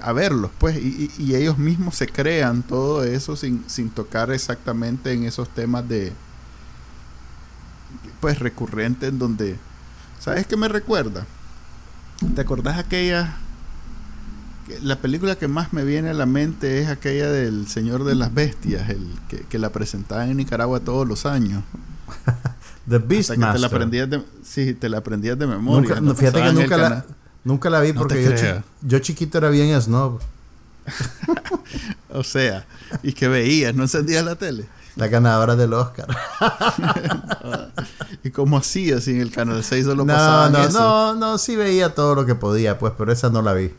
[0.02, 5.24] a verlos, pues, y, ellos mismos se crean todo eso sin, sin tocar exactamente en
[5.24, 6.14] esos temas de,
[8.22, 9.58] pues, recurrentes en donde,
[10.20, 11.26] ¿sabes qué me recuerda?
[12.36, 13.38] ¿Te acordás aquella
[14.82, 18.34] la película que más me viene a la mente es aquella del Señor de las
[18.34, 19.08] Bestias, el
[19.50, 21.64] que, la presentaba en Nicaragua todos los años.
[22.90, 25.96] The Beast Te la aprendías de, sí, te la aprendías de memoria.
[26.16, 27.06] fíjate que nunca la,
[27.44, 30.20] nunca la vi porque yo, chiquito era bien snob.
[32.12, 32.66] o sea,
[33.02, 34.66] y que veías, no encendías la tele.
[34.96, 36.08] La ganadora del Oscar.
[38.24, 41.96] ¿Y cómo hacía si en el canal 6 solo no, no, No, no, sí veía
[41.96, 43.72] todo lo que podía, pues, pero esa no la vi.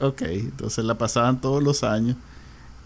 [0.00, 2.16] Ok, entonces la pasaban todos los años.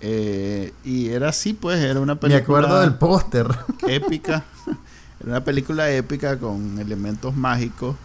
[0.01, 2.39] Eh, y era así, pues, era una película.
[2.39, 3.49] Me acuerdo del póster.
[3.87, 4.45] Épica.
[5.21, 7.97] Era una película épica con elementos mágicos.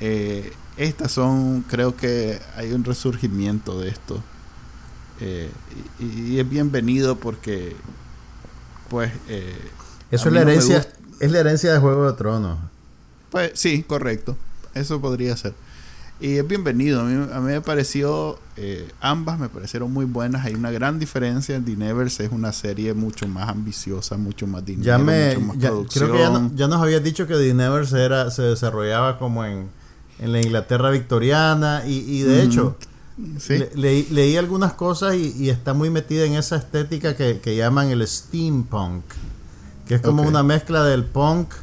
[0.00, 4.22] Eh, estas son, creo que hay un resurgimiento de esto.
[5.20, 5.50] Eh,
[5.98, 7.76] y, es bienvenido porque,
[8.88, 9.12] pues.
[10.10, 10.86] Eso es la herencia.
[11.20, 12.58] es la herencia de Juego de Tronos.
[13.30, 14.36] Pues sí, correcto.
[14.74, 15.54] Eso podría ser.
[16.20, 17.00] Y es bienvenido.
[17.00, 20.44] A mí, a mí me pareció, eh, ambas me parecieron muy buenas.
[20.46, 21.60] Hay una gran diferencia.
[21.64, 25.94] The Nevers es una serie mucho más ambiciosa, mucho más dinero, ya me, mucho más
[25.94, 29.68] Creo que ya, nos habías dicho que The Nevers era, se desarrollaba como en,
[30.18, 31.82] en la Inglaterra victoriana.
[31.86, 32.76] Y, y de hecho,
[33.74, 39.04] leí algunas cosas y, está muy metida en esa estética que, que llaman el steampunk.
[39.86, 41.54] Que es como una mezcla del punk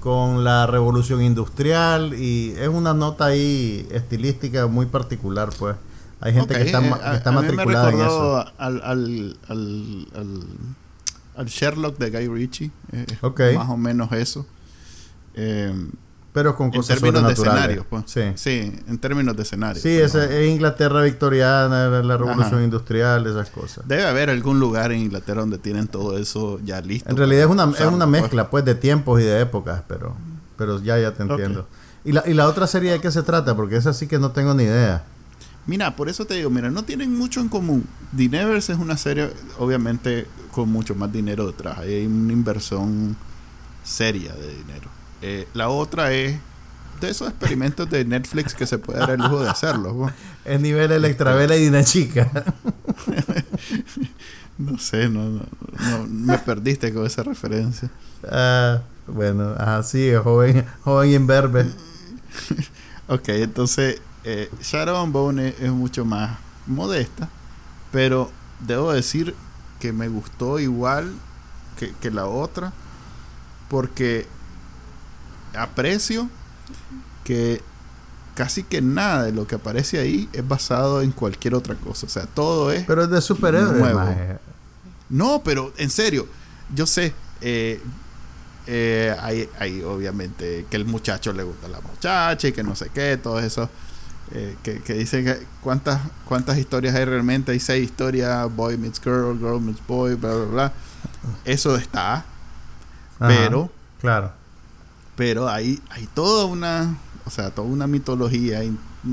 [0.00, 5.74] con la revolución industrial y es una nota ahí estilística muy particular, pues.
[6.20, 6.80] Hay gente que está,
[7.10, 8.38] que está matriculada en eso.
[8.56, 10.46] Al, al, al,
[11.34, 12.70] al, Sherlock de Guy Ritchie.
[12.92, 14.46] Eh, más o menos eso.
[15.34, 15.74] Eh,
[16.36, 18.04] pero con cosas En términos de escenario, pues.
[18.04, 18.20] Sí.
[18.34, 19.80] sí, en términos de escenario.
[19.80, 20.14] Sí, es,
[20.46, 23.88] Inglaterra victoriana, la revolución industrial, esas cosas.
[23.88, 27.08] Debe haber algún lugar en Inglaterra donde tienen todo eso ya listo.
[27.08, 30.14] En realidad es una, es una mezcla, pues, de tiempos y de épocas, pero,
[30.58, 31.66] pero ya, ya te entiendo.
[32.04, 33.56] ¿Y la, ¿Y la otra serie de qué se trata?
[33.56, 35.04] Porque esa sí que no tengo ni idea.
[35.64, 37.86] Mira, por eso te digo, mira, no tienen mucho en común.
[38.14, 41.78] The Nevers es una serie, obviamente, con mucho más dinero detrás.
[41.78, 43.16] Hay una inversión
[43.82, 44.90] seria de dinero.
[45.22, 46.38] Eh, la otra es
[47.00, 50.10] de esos experimentos de Netflix que se puede dar el lujo de hacerlo.
[50.44, 52.30] El nivel Electravela y una chica.
[54.58, 55.44] no sé, no, no,
[56.08, 57.90] me perdiste con esa referencia.
[58.30, 61.66] Ah, bueno, así, joven, joven imberbe.
[63.08, 67.28] ok, entonces eh, Sharon Bone es, mucho más modesta,
[67.90, 69.34] pero debo decir
[69.80, 71.12] que me gustó igual
[71.76, 72.72] que, que la otra,
[73.68, 74.28] porque
[75.56, 76.28] aprecio
[77.24, 77.60] que
[78.36, 82.06] casi que nada de lo que aparece ahí es basado en cualquier otra cosa.
[82.06, 82.84] O sea, todo es.
[82.84, 84.38] Pero es de superhéroes.
[85.08, 86.28] No, pero en serio,
[86.72, 87.14] yo sé.
[87.40, 87.80] Eh,
[88.68, 92.74] eh, hay, hay, obviamente que el muchacho le gusta a la muchacha y que no
[92.76, 93.70] sé qué, todo eso.
[94.32, 97.52] Eh, que, que dicen que cuántas, cuántas historias hay realmente.
[97.52, 100.72] Hay seis historias: boy meets girl, girl meets boy, bla, bla, bla.
[101.44, 102.24] Eso está.
[103.18, 103.70] pero.
[104.00, 104.45] Claro.
[105.16, 106.96] Pero hay, hay toda una
[107.26, 108.60] o sea, toda una mitología,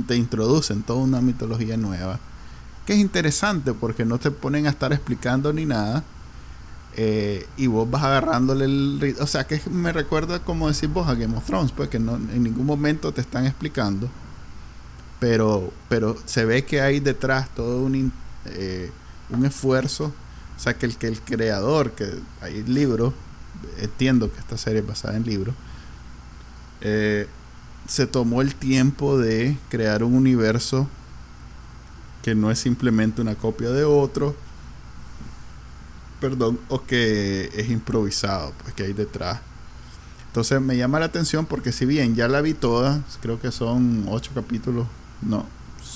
[0.07, 2.19] te introducen toda una mitología nueva,
[2.85, 6.03] que es interesante porque no te ponen a estar explicando ni nada,
[6.95, 11.15] eh, y vos vas agarrándole el o sea que me recuerda como decir vos a
[11.15, 14.11] Game of Thrones pues que no en ningún momento te están explicando
[15.19, 18.13] pero pero se ve que hay detrás todo un
[18.45, 18.91] eh,
[19.31, 20.13] un esfuerzo
[20.55, 23.15] o sea que el que el creador que hay libros
[23.79, 25.55] entiendo que esta serie es basada en libros
[26.83, 27.27] eh,
[27.87, 30.87] se tomó el tiempo de crear un universo
[32.21, 34.35] que no es simplemente una copia de otro,
[36.19, 39.39] perdón, o que es improvisado, pues que hay detrás.
[40.27, 44.05] Entonces me llama la atención porque si bien ya la vi toda, creo que son
[44.09, 44.85] ocho capítulos,
[45.21, 45.45] no,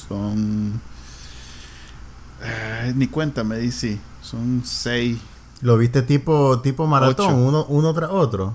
[0.07, 0.81] son...
[2.43, 5.17] Eh, ni cuenta me dice, son seis.
[5.61, 8.53] ¿Lo viste tipo, tipo maratón, uno, uno tras otro?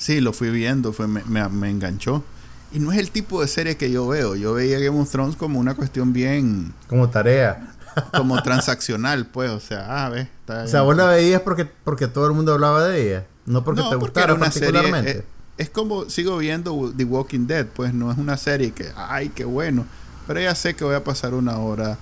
[0.00, 2.24] Sí, lo fui viendo, fue, me, me enganchó.
[2.72, 4.34] Y no es el tipo de serie que yo veo.
[4.34, 6.72] Yo veía Game of Thrones como una cuestión bien...
[6.88, 7.74] Como tarea.
[8.16, 9.50] como transaccional, pues.
[9.50, 10.28] O sea, ah, ves.
[10.48, 13.26] O sea, vos la veías porque, porque todo el mundo hablaba de ella.
[13.44, 15.12] No porque te gustara una particularmente.
[15.12, 15.26] Serie,
[15.58, 17.66] es, como, sigo viendo The Walking Dead.
[17.66, 19.84] Pues no es una serie que, ay, qué bueno.
[20.26, 21.98] Pero ya sé que voy a pasar una hora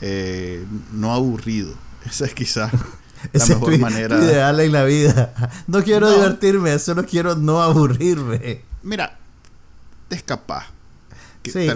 [0.00, 1.74] eh, no aburrido.
[2.04, 2.72] Esa es quizás
[3.32, 4.18] la mejor manera.
[4.18, 5.32] ideal en la vida.
[5.66, 8.62] No quiero divertirme, solo quiero no aburrirme.
[8.82, 9.18] Mira,
[10.10, 10.64] escapar.
[11.44, 11.68] sí,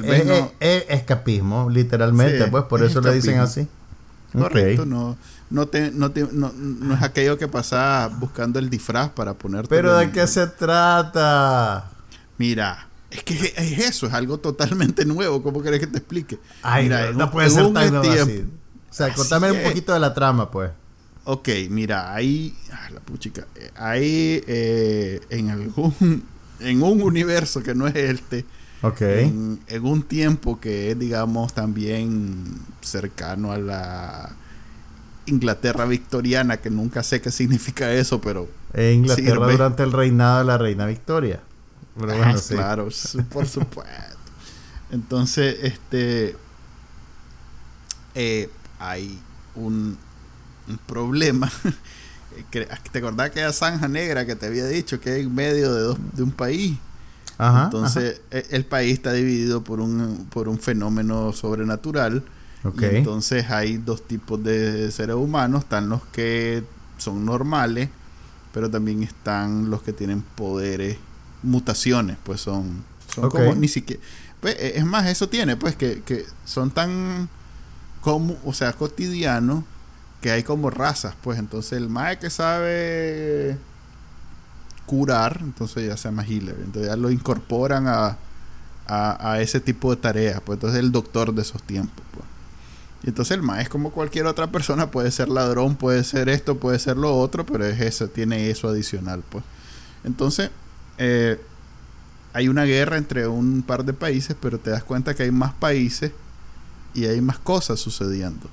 [0.60, 3.66] es, escapismo, literalmente, pues por eso le dicen así.
[4.32, 5.16] Correcto, no,
[5.50, 9.68] no, te, no, no, es aquello que pasa buscando el disfraz para ponerte.
[9.68, 11.90] Pero ¿de qué se trata?
[12.36, 15.42] Mira, es que es eso, es algo totalmente nuevo.
[15.42, 16.38] ¿Cómo querés que te explique?
[16.82, 18.44] mira, no, puede ser tan nuevo así.
[18.90, 20.70] O sea, contame un poquito de la trama, pues.
[21.30, 26.24] Ok, mira, ahí, ah, la puchica, hay eh, en algún
[26.60, 28.46] en un universo que no es este.
[29.00, 32.46] En, un tiempo que es, digamos, también
[32.80, 34.30] cercano a la
[35.26, 38.48] Inglaterra victoriana, que nunca sé qué significa eso, pero.
[38.74, 41.42] Inglaterra durante el reinado de la reina Victoria.
[42.00, 42.88] Ah, claro,
[43.28, 44.16] por supuesto.
[44.90, 46.36] Entonces, este.
[48.14, 48.48] Eh,
[48.78, 49.20] hay
[49.54, 49.98] un,
[50.68, 51.50] un problema
[52.50, 55.96] ¿Te acordás que era Zanja Negra que te había dicho que es en medio de,
[56.14, 56.76] de un país?
[57.38, 62.24] entonces, e, el país está dividido por un, por un fenómeno sobrenatural.
[62.80, 65.62] entonces hay dos tipos de seres humanos.
[65.62, 66.64] Están los que
[66.96, 67.90] son normales,
[68.52, 70.96] pero también están los que tienen poderes,
[71.44, 74.02] mutaciones, pues son, son como ni siquiera...
[74.40, 77.28] Pues, e, es más, eso tiene, pues, que, que son tan
[78.00, 79.62] como, o sea, cotidianos
[80.20, 83.56] que hay como razas, pues entonces el mae que sabe
[84.86, 88.16] curar, entonces ya se llama healer, entonces ya lo incorporan a,
[88.88, 92.24] a, ese tipo de tareas, pues entonces el doctor de esos tiempos, pues.
[93.04, 96.58] Y entonces el mae es como cualquier otra persona, puede ser ladrón, puede ser esto,
[96.58, 99.44] puede ser lo otro, pero es eso, tiene eso adicional, pues.
[100.04, 100.50] Entonces,
[100.96, 101.40] eh,
[102.32, 105.52] hay una guerra entre un par de países, pero te das cuenta que hay más
[105.52, 106.12] países
[106.94, 108.48] y hay más cosas sucediendo.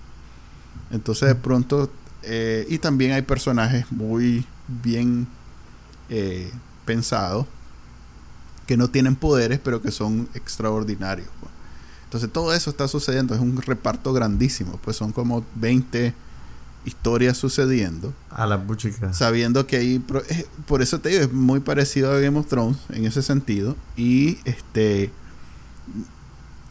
[0.91, 1.91] Entonces de pronto,
[2.23, 5.27] eh, y también hay personajes muy bien
[6.09, 6.51] eh,
[6.85, 7.45] pensados
[8.67, 11.27] que no tienen poderes, pero que son extraordinarios.
[11.39, 11.51] Pues.
[12.05, 16.13] Entonces todo eso está sucediendo, es un reparto grandísimo, pues son como 20
[16.85, 18.13] historias sucediendo.
[18.29, 19.11] A la buchica.
[19.13, 19.99] Sabiendo que hay.
[19.99, 23.75] Por eso te digo, es muy parecido a Game of Thrones en ese sentido.
[23.97, 25.11] Y este.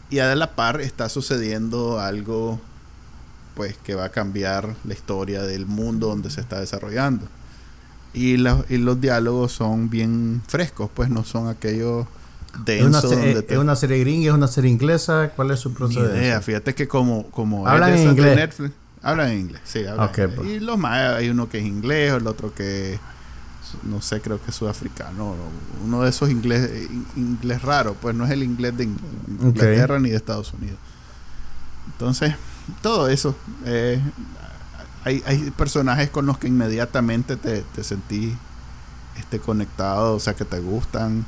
[0.09, 2.59] Y a la par está sucediendo algo.
[3.55, 7.27] Pues que va a cambiar la historia del mundo donde se está desarrollando.
[8.13, 12.05] Y, y los diálogos son bien frescos, pues no son aquellos
[12.65, 14.29] ¿Es una, ¿Es una serie gringa?
[14.29, 15.31] ¿Es una serie inglesa?
[15.35, 16.41] ¿Cuál es su procedencia?
[16.41, 18.35] Fíjate que como, como ¿Hablan en inglés?
[18.35, 19.85] Netflix, hablan en inglés, sí.
[19.85, 20.49] Hablan pues.
[20.49, 22.97] Y los más, hay uno que es inglés, el otro que
[23.83, 25.35] no sé, creo que es sudafricano.
[25.83, 28.85] Uno de esos inglés, inglés raro, pues no es el inglés de
[29.27, 30.77] Inglaterra ni de Estados Unidos.
[31.87, 32.33] Entonces,
[32.81, 33.35] todo eso.
[33.65, 34.01] Eh,
[35.03, 38.33] hay, hay personajes con los que inmediatamente te, te sentís
[39.17, 41.25] este, conectado, o sea, que te gustan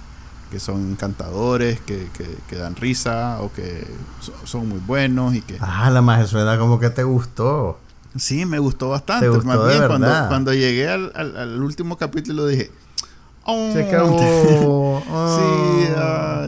[0.49, 2.07] que son encantadores, que,
[2.47, 3.85] que, dan risa o que
[4.45, 5.57] son muy buenos y que...
[5.59, 7.79] Ah, la magia suena como que te gustó.
[8.15, 9.29] Sí, me gustó bastante.
[9.29, 12.71] Más bien, cuando, cuando llegué al, al, último capítulo dije...
[13.43, 14.99] Oh, Se acabó.
[15.05, 16.47] sí, ah,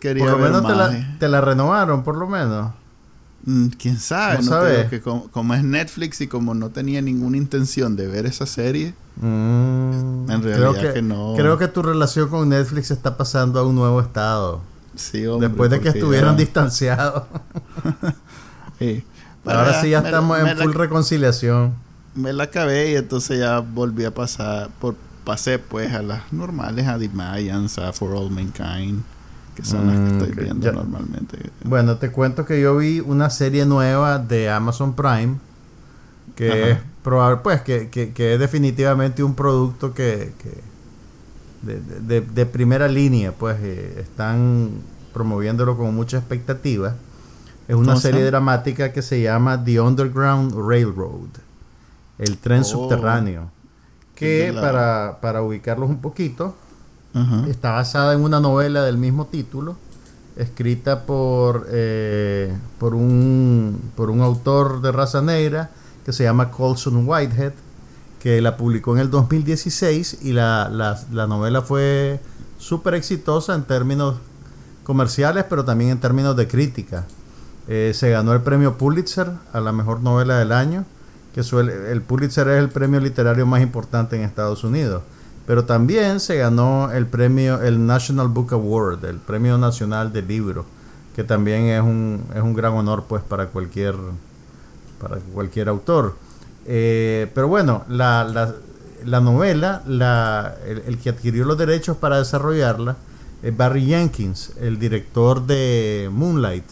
[0.00, 2.72] quería por lo menos Te, la, te la renovaron, por lo menos.
[3.44, 8.06] Mm, quién sabe, no, que como, es Netflix y como no tenía ninguna intención de
[8.06, 11.34] ver esa serie, mm, en realidad creo que, no.
[11.36, 14.60] Creo que tu relación con Netflix está pasando a un nuevo estado.
[14.96, 17.24] Sí, hombre, Después de que estuvieron distanciados.
[19.44, 21.74] Ahora sí ya estamos en full reconciliación.
[22.14, 26.88] Me la acabé y entonces ya volví a pasar, por pasé pues a las normales,
[26.88, 29.04] a The Mayans, a For All Mankind
[29.58, 31.50] que son las que mm, estoy viendo normalmente.
[31.64, 35.34] Bueno, te cuento que yo vi una serie nueva de Amazon Prime
[36.36, 40.32] que es probable, pues, que, que, es definitivamente un producto que,
[41.62, 44.70] de, de, primera línea, pues, eh, están
[45.12, 46.94] promoviéndolo con mucha expectativa.
[47.66, 51.30] Es una serie dramática que se llama The Underground Railroad,
[52.20, 52.64] el tren oh.
[52.64, 53.50] subterráneo,
[54.14, 56.54] que para, para ubicarlos un poquito,
[57.48, 59.76] Está basada en una novela del mismo título,
[60.36, 65.70] escrita por, eh, por, un, por un autor de raza negra
[66.04, 67.54] que se llama Colson Whitehead,
[68.20, 72.20] que la publicó en el 2016 y la, la, novela fue
[72.58, 74.16] súper exitosa en términos
[74.84, 77.04] comerciales, pero también en términos de crítica.
[77.68, 80.84] Eh, se ganó el premio Pulitzer a la mejor novela del año,
[81.34, 85.02] que suele, el Pulitzer es el premio literario más importante en Estados Unidos
[85.48, 90.66] pero también se ganó el premio, el National Book Award, el Premio Nacional del Libro,
[91.16, 93.94] que también es un, es un gran honor pues para cualquier,
[95.00, 96.16] para cualquier autor.
[96.66, 98.54] Eh, pero bueno, la, la,
[99.06, 102.96] la novela, la, el, que adquirió los derechos para desarrollarla,
[103.42, 106.66] es Barry Jenkins, el director de Moonlight,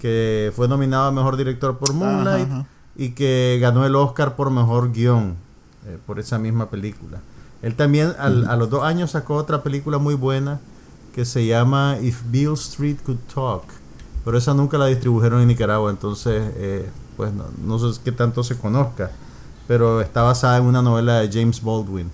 [0.00, 2.48] que fue nominado a Mejor Director por Moonlight
[2.96, 5.36] y que ganó el Oscar por Mejor Guión
[5.86, 7.20] eh, por esa misma película.
[7.62, 10.60] Él también a los dos años sacó otra película muy buena
[11.18, 13.64] que se llama If Bill Street Could Talk.
[14.24, 17.32] Pero esa nunca la distribuyeron en Nicaragua, entonces eh, pues
[17.64, 19.10] no, sé qué tanto se conozca.
[19.66, 22.08] Pero está basada en una novela de James Baldwin.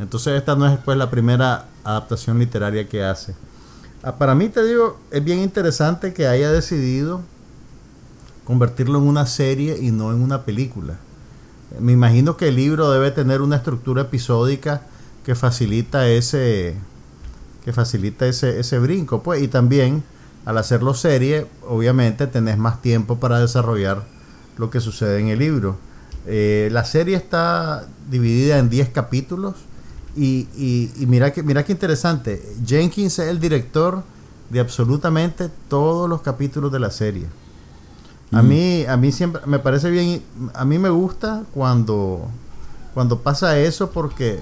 [0.00, 3.36] Entonces esta no es pues la primera adaptación literaria que hace.
[4.02, 7.20] Ah, para mí te digo, es bien interesante que haya decidido
[8.44, 10.98] convertirlo en una serie y no en una película.
[11.78, 14.82] Me imagino que el libro debe tener una estructura episódica
[15.24, 16.76] que facilita ese
[17.64, 20.02] que facilita ese, ese brinco, pues, y también
[20.46, 24.04] al hacerlo serie, obviamente tenés más tiempo para desarrollar
[24.56, 25.76] lo que sucede en el libro.
[26.26, 29.56] Eh, la serie está dividida en 10 capítulos
[30.16, 32.42] y, y, mira, que, mira qué interesante.
[32.66, 34.02] Jenkins es el director
[34.48, 37.26] de absolutamente todos los capítulos de la serie.
[38.32, 40.22] A mí, a mí siempre me parece bien,
[40.54, 42.28] a mí me gusta cuando,
[42.94, 44.40] cuando pasa eso porque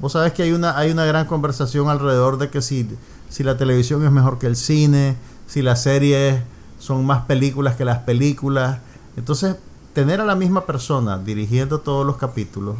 [0.00, 2.88] vos sabes que hay una, hay una gran conversación alrededor de que si,
[3.28, 5.16] si la televisión es mejor que el cine,
[5.46, 6.40] si las series
[6.80, 8.80] son más películas que las películas.
[9.16, 9.54] Entonces,
[9.92, 12.76] tener a la misma persona dirigiendo todos los capítulos,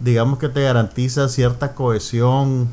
[0.00, 2.68] digamos que te garantiza cierta cohesión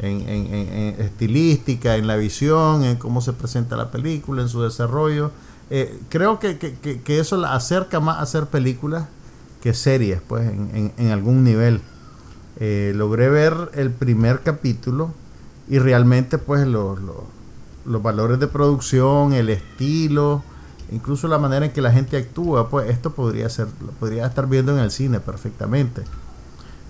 [0.00, 4.62] en, en, en estilística, en la visión, en cómo se presenta la película, en su
[4.62, 5.30] desarrollo
[5.70, 9.06] eh, creo que, que, eso la acerca más a hacer películas
[9.62, 11.80] que series, pues, en, algún nivel.
[12.60, 15.12] Eh, logré ver el primer capítulo
[15.68, 16.98] y realmente, pues, los,
[17.86, 20.42] los, valores de producción, el estilo,
[20.92, 24.46] incluso la manera en que la gente actúa, pues, esto podría ser, lo podría estar
[24.46, 26.02] viendo en el cine perfectamente.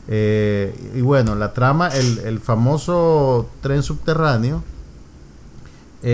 [0.09, 4.63] Eh, y bueno, la trama, el, el famoso tren subterráneo,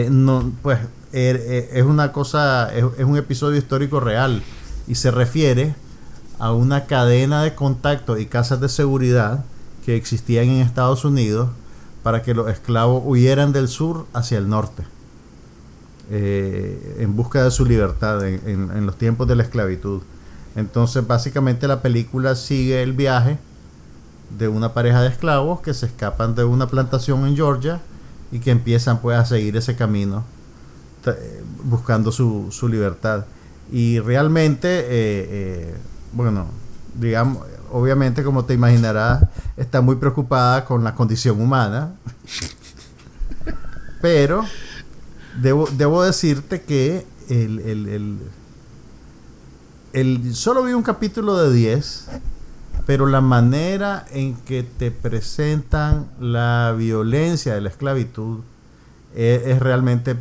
[0.08, 0.78] no, pues
[1.12, 4.42] es una cosa, es, un episodio histórico real
[4.86, 5.74] y se refiere
[6.38, 9.44] a una cadena de contacto y casas de seguridad
[9.84, 11.50] que existían en Estados Unidos
[12.02, 14.84] para que los esclavos huyeran del sur hacia el norte
[16.10, 20.02] eh, en busca de su libertad en, los tiempos de la esclavitud.
[20.56, 23.38] Entonces básicamente la película sigue el viaje
[24.38, 27.80] de una pareja de esclavos que se escapan de una plantación en Georgia
[28.32, 30.24] y que empiezan pues a seguir ese camino
[31.64, 33.24] buscando su, su libertad.
[33.72, 35.74] Y realmente, eh, eh,
[36.12, 36.46] bueno,
[36.94, 39.24] digamos, obviamente como te imaginarás,
[39.56, 41.92] está muy preocupada con la condición humana.
[44.02, 44.44] Pero
[45.40, 48.18] debo, debo decirte que el, el,
[49.92, 52.06] el, solo vi un capítulo de 10,
[52.86, 58.40] pero la manera en que te presentan la violencia de la esclavitud
[59.14, 60.16] es, es realmente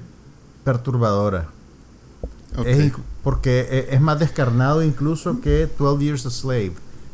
[0.63, 1.47] perturbadora.
[2.65, 2.91] Es,
[3.23, 6.73] porque e, es más descarnado incluso que 12 Years a Slave.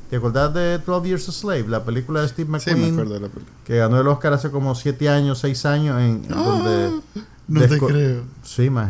[0.10, 1.68] ¿Te acordás de 12 Years a Slave?
[1.68, 3.30] La película de Steve McQueen.
[3.66, 6.02] Que ganó el Oscar hace como 7 años, 6 años.
[6.02, 7.02] En, donde
[7.48, 8.24] no te creo.
[8.44, 8.90] Sí, más,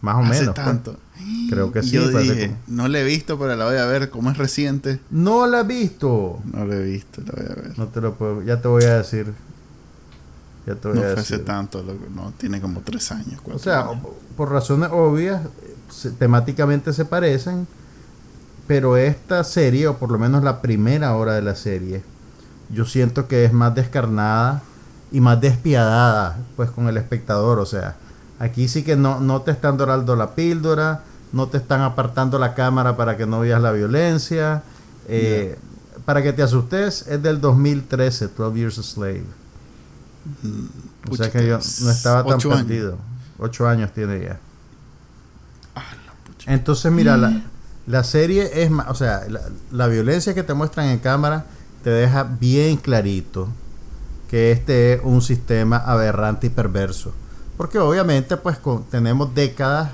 [0.00, 0.54] más o hace menos.
[0.54, 0.66] Pues.
[0.66, 0.96] tanto.
[1.48, 1.90] Creo que sí.
[1.90, 4.10] Yo dije, no la he visto, pero la voy a ver.
[4.10, 5.00] ¿Cómo es reciente?
[5.10, 6.40] No la he visto.
[6.52, 7.78] No la he visto, la voy a ver.
[7.78, 8.42] No te lo puedo.
[8.42, 9.32] Ya te voy a decir.
[10.66, 11.18] Ya te voy no a decir.
[11.18, 11.84] hace tanto,
[12.14, 13.40] no, tiene como 3 años.
[13.52, 13.88] O sea,
[14.36, 15.42] por razones obvias,
[16.18, 17.66] temáticamente se parecen,
[18.66, 22.02] pero esta serie, o por lo menos la primera hora de la serie,
[22.70, 24.62] yo siento que es más descarnada
[25.10, 27.58] y más despiadada pues con el espectador.
[27.58, 27.96] O sea,
[28.38, 31.02] aquí sí que no, no te están dorando la píldora,
[31.32, 34.62] no te están apartando la cámara para que no veas la violencia.
[35.08, 35.58] Eh,
[36.04, 39.41] para que te asustes, es del 2013, 12 Years a Slave.
[40.42, 42.98] Mm, o sea que yo no estaba tan perdido.
[43.38, 44.40] Ocho años tiene ya.
[46.46, 47.42] Entonces, mira, la, mm.
[47.86, 49.22] la, serie es más, o sea,
[49.70, 51.46] la, violencia que te muestran en cámara
[51.82, 53.48] te deja bien clarito
[54.28, 57.12] que este es un sistema aberrante y perverso.
[57.56, 58.58] Porque obviamente, pues
[58.90, 59.90] tenemos décadas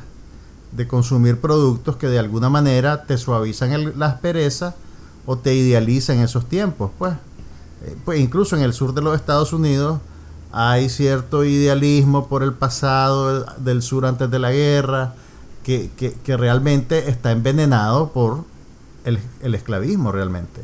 [0.72, 4.74] de consumir productos que de alguna manera te suavizan las perezas
[5.26, 7.14] o te idealizan esos tiempos, pues.
[7.84, 10.00] Eh, pues incluso en el sur de los Estados Unidos
[10.52, 15.14] hay cierto idealismo por el pasado del sur antes de la guerra,
[15.62, 18.44] que, realmente está envenenado por
[19.04, 20.62] el, esclavismo realmente.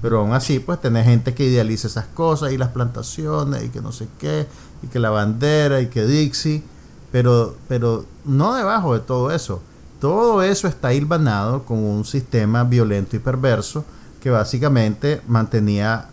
[0.00, 3.80] Pero aún así, pues tenés gente que idealiza esas cosas y las plantaciones y que
[3.80, 4.46] no sé qué,
[4.82, 6.62] y que la bandera y que Dixie,
[7.10, 9.62] pero, pero no debajo de todo eso.
[10.00, 13.84] Todo eso está hilvanado con un sistema violento y perverso
[14.20, 16.08] que básicamente mantenía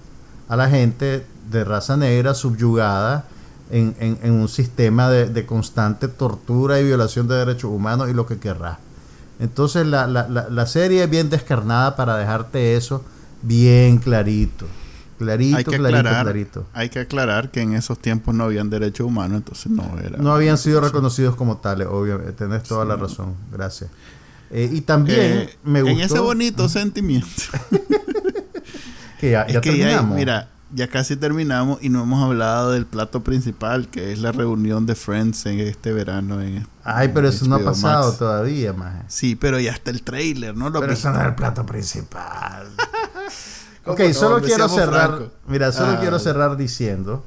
[0.48, 3.26] a la gente de raza negra subyugada
[3.70, 8.80] en, un sistema de, constante tortura y violación de derechos humanos y lo que querrá.
[9.40, 13.04] Entonces la, la, la, serie es bien descarnada para dejarte eso
[13.42, 14.68] bien clarito.
[15.18, 16.66] Clarito, hay que clarito, aclarar, clarito.
[16.74, 20.18] Hay que aclarar que en esos tiempos no habían derechos humanos, entonces no era.
[20.18, 22.34] No habían sido reconocidos como tales, obviamente.
[22.34, 23.36] Tenés toda la razón.
[23.52, 23.92] Gracias.
[24.50, 25.96] Eh, y también eh, me gustó.
[25.96, 27.30] En ese bonito sentimiento.
[29.20, 30.16] que ya, ya terminamos.
[30.16, 34.86] mira, ya casi terminamos y no hemos hablado del plato principal, que es la reunión
[34.86, 36.42] de Friends en este verano.
[36.42, 39.04] En, Ay, pero eso no ha pasado todavía, más.
[39.08, 40.70] Sí, pero ya está el trailer, ¿no?
[40.70, 42.68] Lo pero eso no es el plato principal.
[43.86, 45.30] ok, solo quiero cerrar.
[45.48, 47.24] Mira, solo quiero cerrar diciendo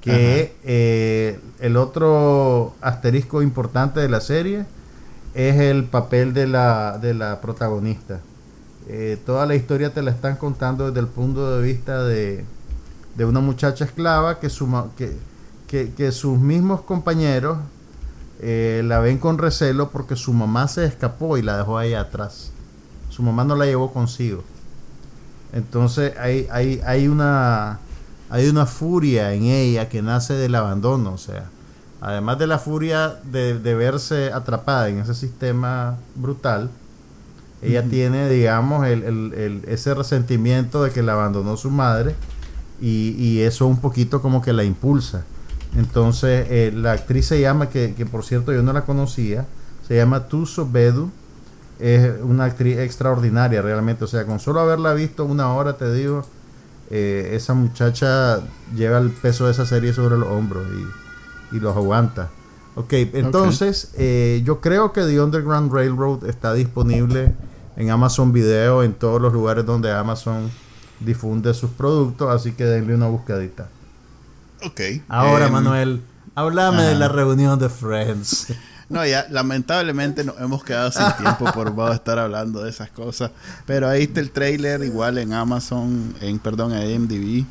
[0.00, 4.66] que eh, el otro asterisco importante de la serie
[5.34, 8.20] es el papel de la, de la protagonista.
[8.88, 12.44] Eh, toda la historia te la están contando desde el punto de vista de,
[13.14, 14.48] de una muchacha esclava que,
[15.66, 17.58] que, que, sus mismos compañeros
[18.40, 22.50] eh, la ven con recelo porque su mamá se escapó y la dejó ahí atrás.
[23.10, 24.42] Su mamá no la llevó consigo.
[25.52, 27.78] Entonces hay, hay, hay, una,
[28.30, 31.12] hay una furia en ella que nace del abandono.
[31.12, 31.44] O sea,
[32.00, 36.70] además de la furia de, verse atrapada en ese sistema brutal,
[37.60, 42.16] ella tiene, digamos, el, ese resentimiento de que la abandonó su madre
[42.82, 45.24] y, eso un poquito como que la impulsa.
[45.76, 49.46] Entonces, eh, la actriz se llama, que, por cierto yo no la conocía,
[49.86, 51.10] se llama Tuso Bedu.
[51.78, 54.04] Es una actriz extraordinaria realmente.
[54.04, 56.24] O sea, con solo haberla visto una hora, te digo,
[56.90, 58.40] eh, esa muchacha
[58.74, 60.66] lleva el peso de esa serie sobre los hombros
[61.52, 62.30] y, los aguanta.
[62.74, 67.34] Ok, entonces eh, yo creo que The Underground Railroad está disponible
[67.76, 70.50] en Amazon Video, en todos los lugares donde Amazon
[71.04, 73.68] difunde sus productos, así que denle una buscadita.
[74.64, 74.80] Ok.
[75.08, 76.02] Ahora, em, Manuel,
[76.34, 78.48] háblame de la reunión de Friends.
[78.88, 82.90] No, ya lamentablemente nos hemos quedado sin tiempo por vamos a estar hablando de esas
[82.90, 83.30] cosas.
[83.64, 87.46] Pero ahí está el trailer, igual en Amazon, en perdón, en AMDb.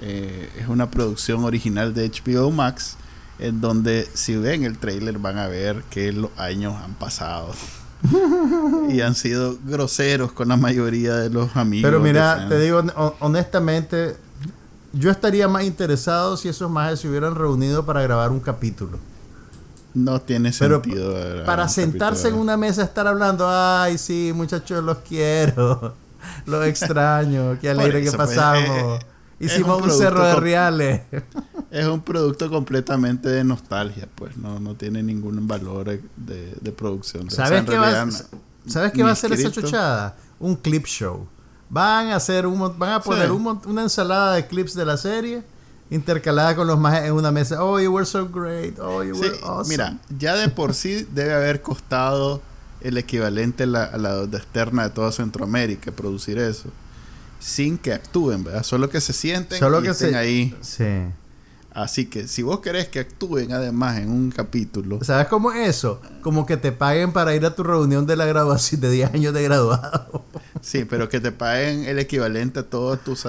[0.00, 2.96] Eh, es una producción original de HBO Max,
[3.38, 7.52] en donde si ven el trailer van a ver que los años han pasado.
[8.90, 11.88] y han sido groseros con la mayoría de los amigos.
[11.88, 12.82] Pero mira, te digo
[13.20, 14.16] honestamente,
[14.92, 18.98] yo estaría más interesado si esos más se hubieran reunido para grabar un capítulo.
[19.94, 21.44] No tiene sentido.
[21.46, 25.94] para sentarse en una mesa estar hablando, ay, sí, muchachos, los quiero,
[26.46, 29.00] los extraño, qué alegre que pues, pasamos.
[29.00, 29.06] Eh,
[29.38, 31.02] Hicimos un, cerro de reales.
[31.70, 37.30] Es un producto completamente de nostalgia, pues no, no tiene ningún valor de, producción.
[37.30, 38.06] ¿Sabes qué va,
[38.66, 40.16] ¿sabes qué va a ser esa chuchada?
[40.38, 41.26] Un clip show.
[41.68, 45.42] Van a hacer un, van a poner una ensalada de clips de la serie
[45.90, 47.62] intercalada con los más en una mesa.
[47.62, 48.78] Oh, you were so great.
[48.78, 49.68] Oh, you were awesome.
[49.68, 52.40] Mira, ya de por sí debe haber costado
[52.80, 56.70] el equivalente a la, a la externa de toda Centroamérica producir eso
[57.38, 58.62] sin que actúen, ¿verdad?
[58.62, 60.56] Solo que se sienten Solo que estén ahí.
[60.60, 60.84] Sí.
[61.76, 64.98] Así que si vos querés que actúen además en un capítulo.
[65.04, 66.00] ¿Sabes cómo es eso?
[66.22, 69.34] Como que te paguen para ir a tu reunión de la graduación de 10 años
[69.34, 70.24] de graduado.
[70.62, 73.26] Sí, pero que te paguen el equivalente a todos tus,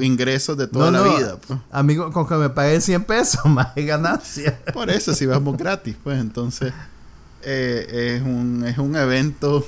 [0.00, 1.36] ingresos de toda la vida.
[1.46, 1.60] Pues.
[1.70, 4.58] Amigo, con que me paguen 100 pesos más de ganancia.
[4.72, 6.72] Por eso, si vamos gratis, pues entonces
[7.42, 9.64] eh, es, un, es un evento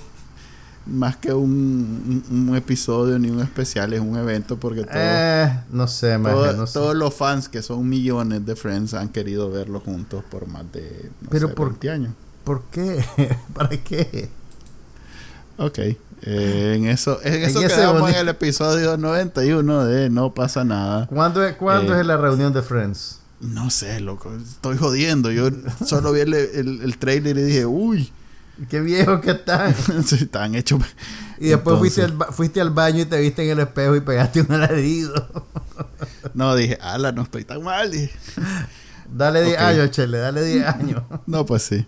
[0.89, 5.87] más que un, un, episodio ni un especial, es un evento porque todo, eh, no
[5.87, 6.19] sé,
[6.73, 11.11] todos los fans que son millones de Friends han querido verlo juntos por más de
[11.31, 12.15] Pero por, 20 años.
[12.45, 13.05] ¿Por qué?
[13.55, 14.31] ¿Para qué?
[15.59, 15.79] Ok.
[16.23, 21.07] Eh, en eso, en eso quedamos en el episodio 91 de No pasa nada.
[21.07, 23.21] ¿Cuándo, ¿cuándo eh, es la reunión de Friends?
[23.41, 24.33] No sé, loco.
[24.35, 25.31] Estoy jodiendo.
[25.31, 25.51] Yo
[25.85, 28.11] solo vi el, el, el trailer y dije, uy,
[28.69, 29.75] Qué viejo que están.
[30.05, 30.81] sí, están hechos.
[31.39, 34.43] Y después fuiste, al, fuiste al baño y te viste en el espejo y pegaste
[34.43, 35.47] un alarido.
[36.35, 37.93] no, dije, ala, no estoy tan mal.
[39.13, 41.03] Dale 10 años, Chele, dale 10 años.
[41.27, 41.87] no, pues sí.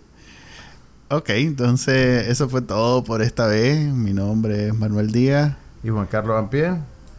[1.09, 3.79] Ok, entonces eso fue todo por esta vez.
[3.93, 5.55] Mi nombre es Manuel Díaz.
[5.83, 6.71] Y Juan Carlos Ampie.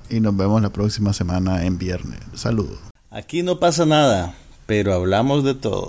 [0.09, 2.19] Y nos vemos la próxima semana en viernes.
[2.35, 2.79] Saludos.
[3.11, 4.35] Aquí no pasa nada,
[4.67, 5.89] pero hablamos de todo.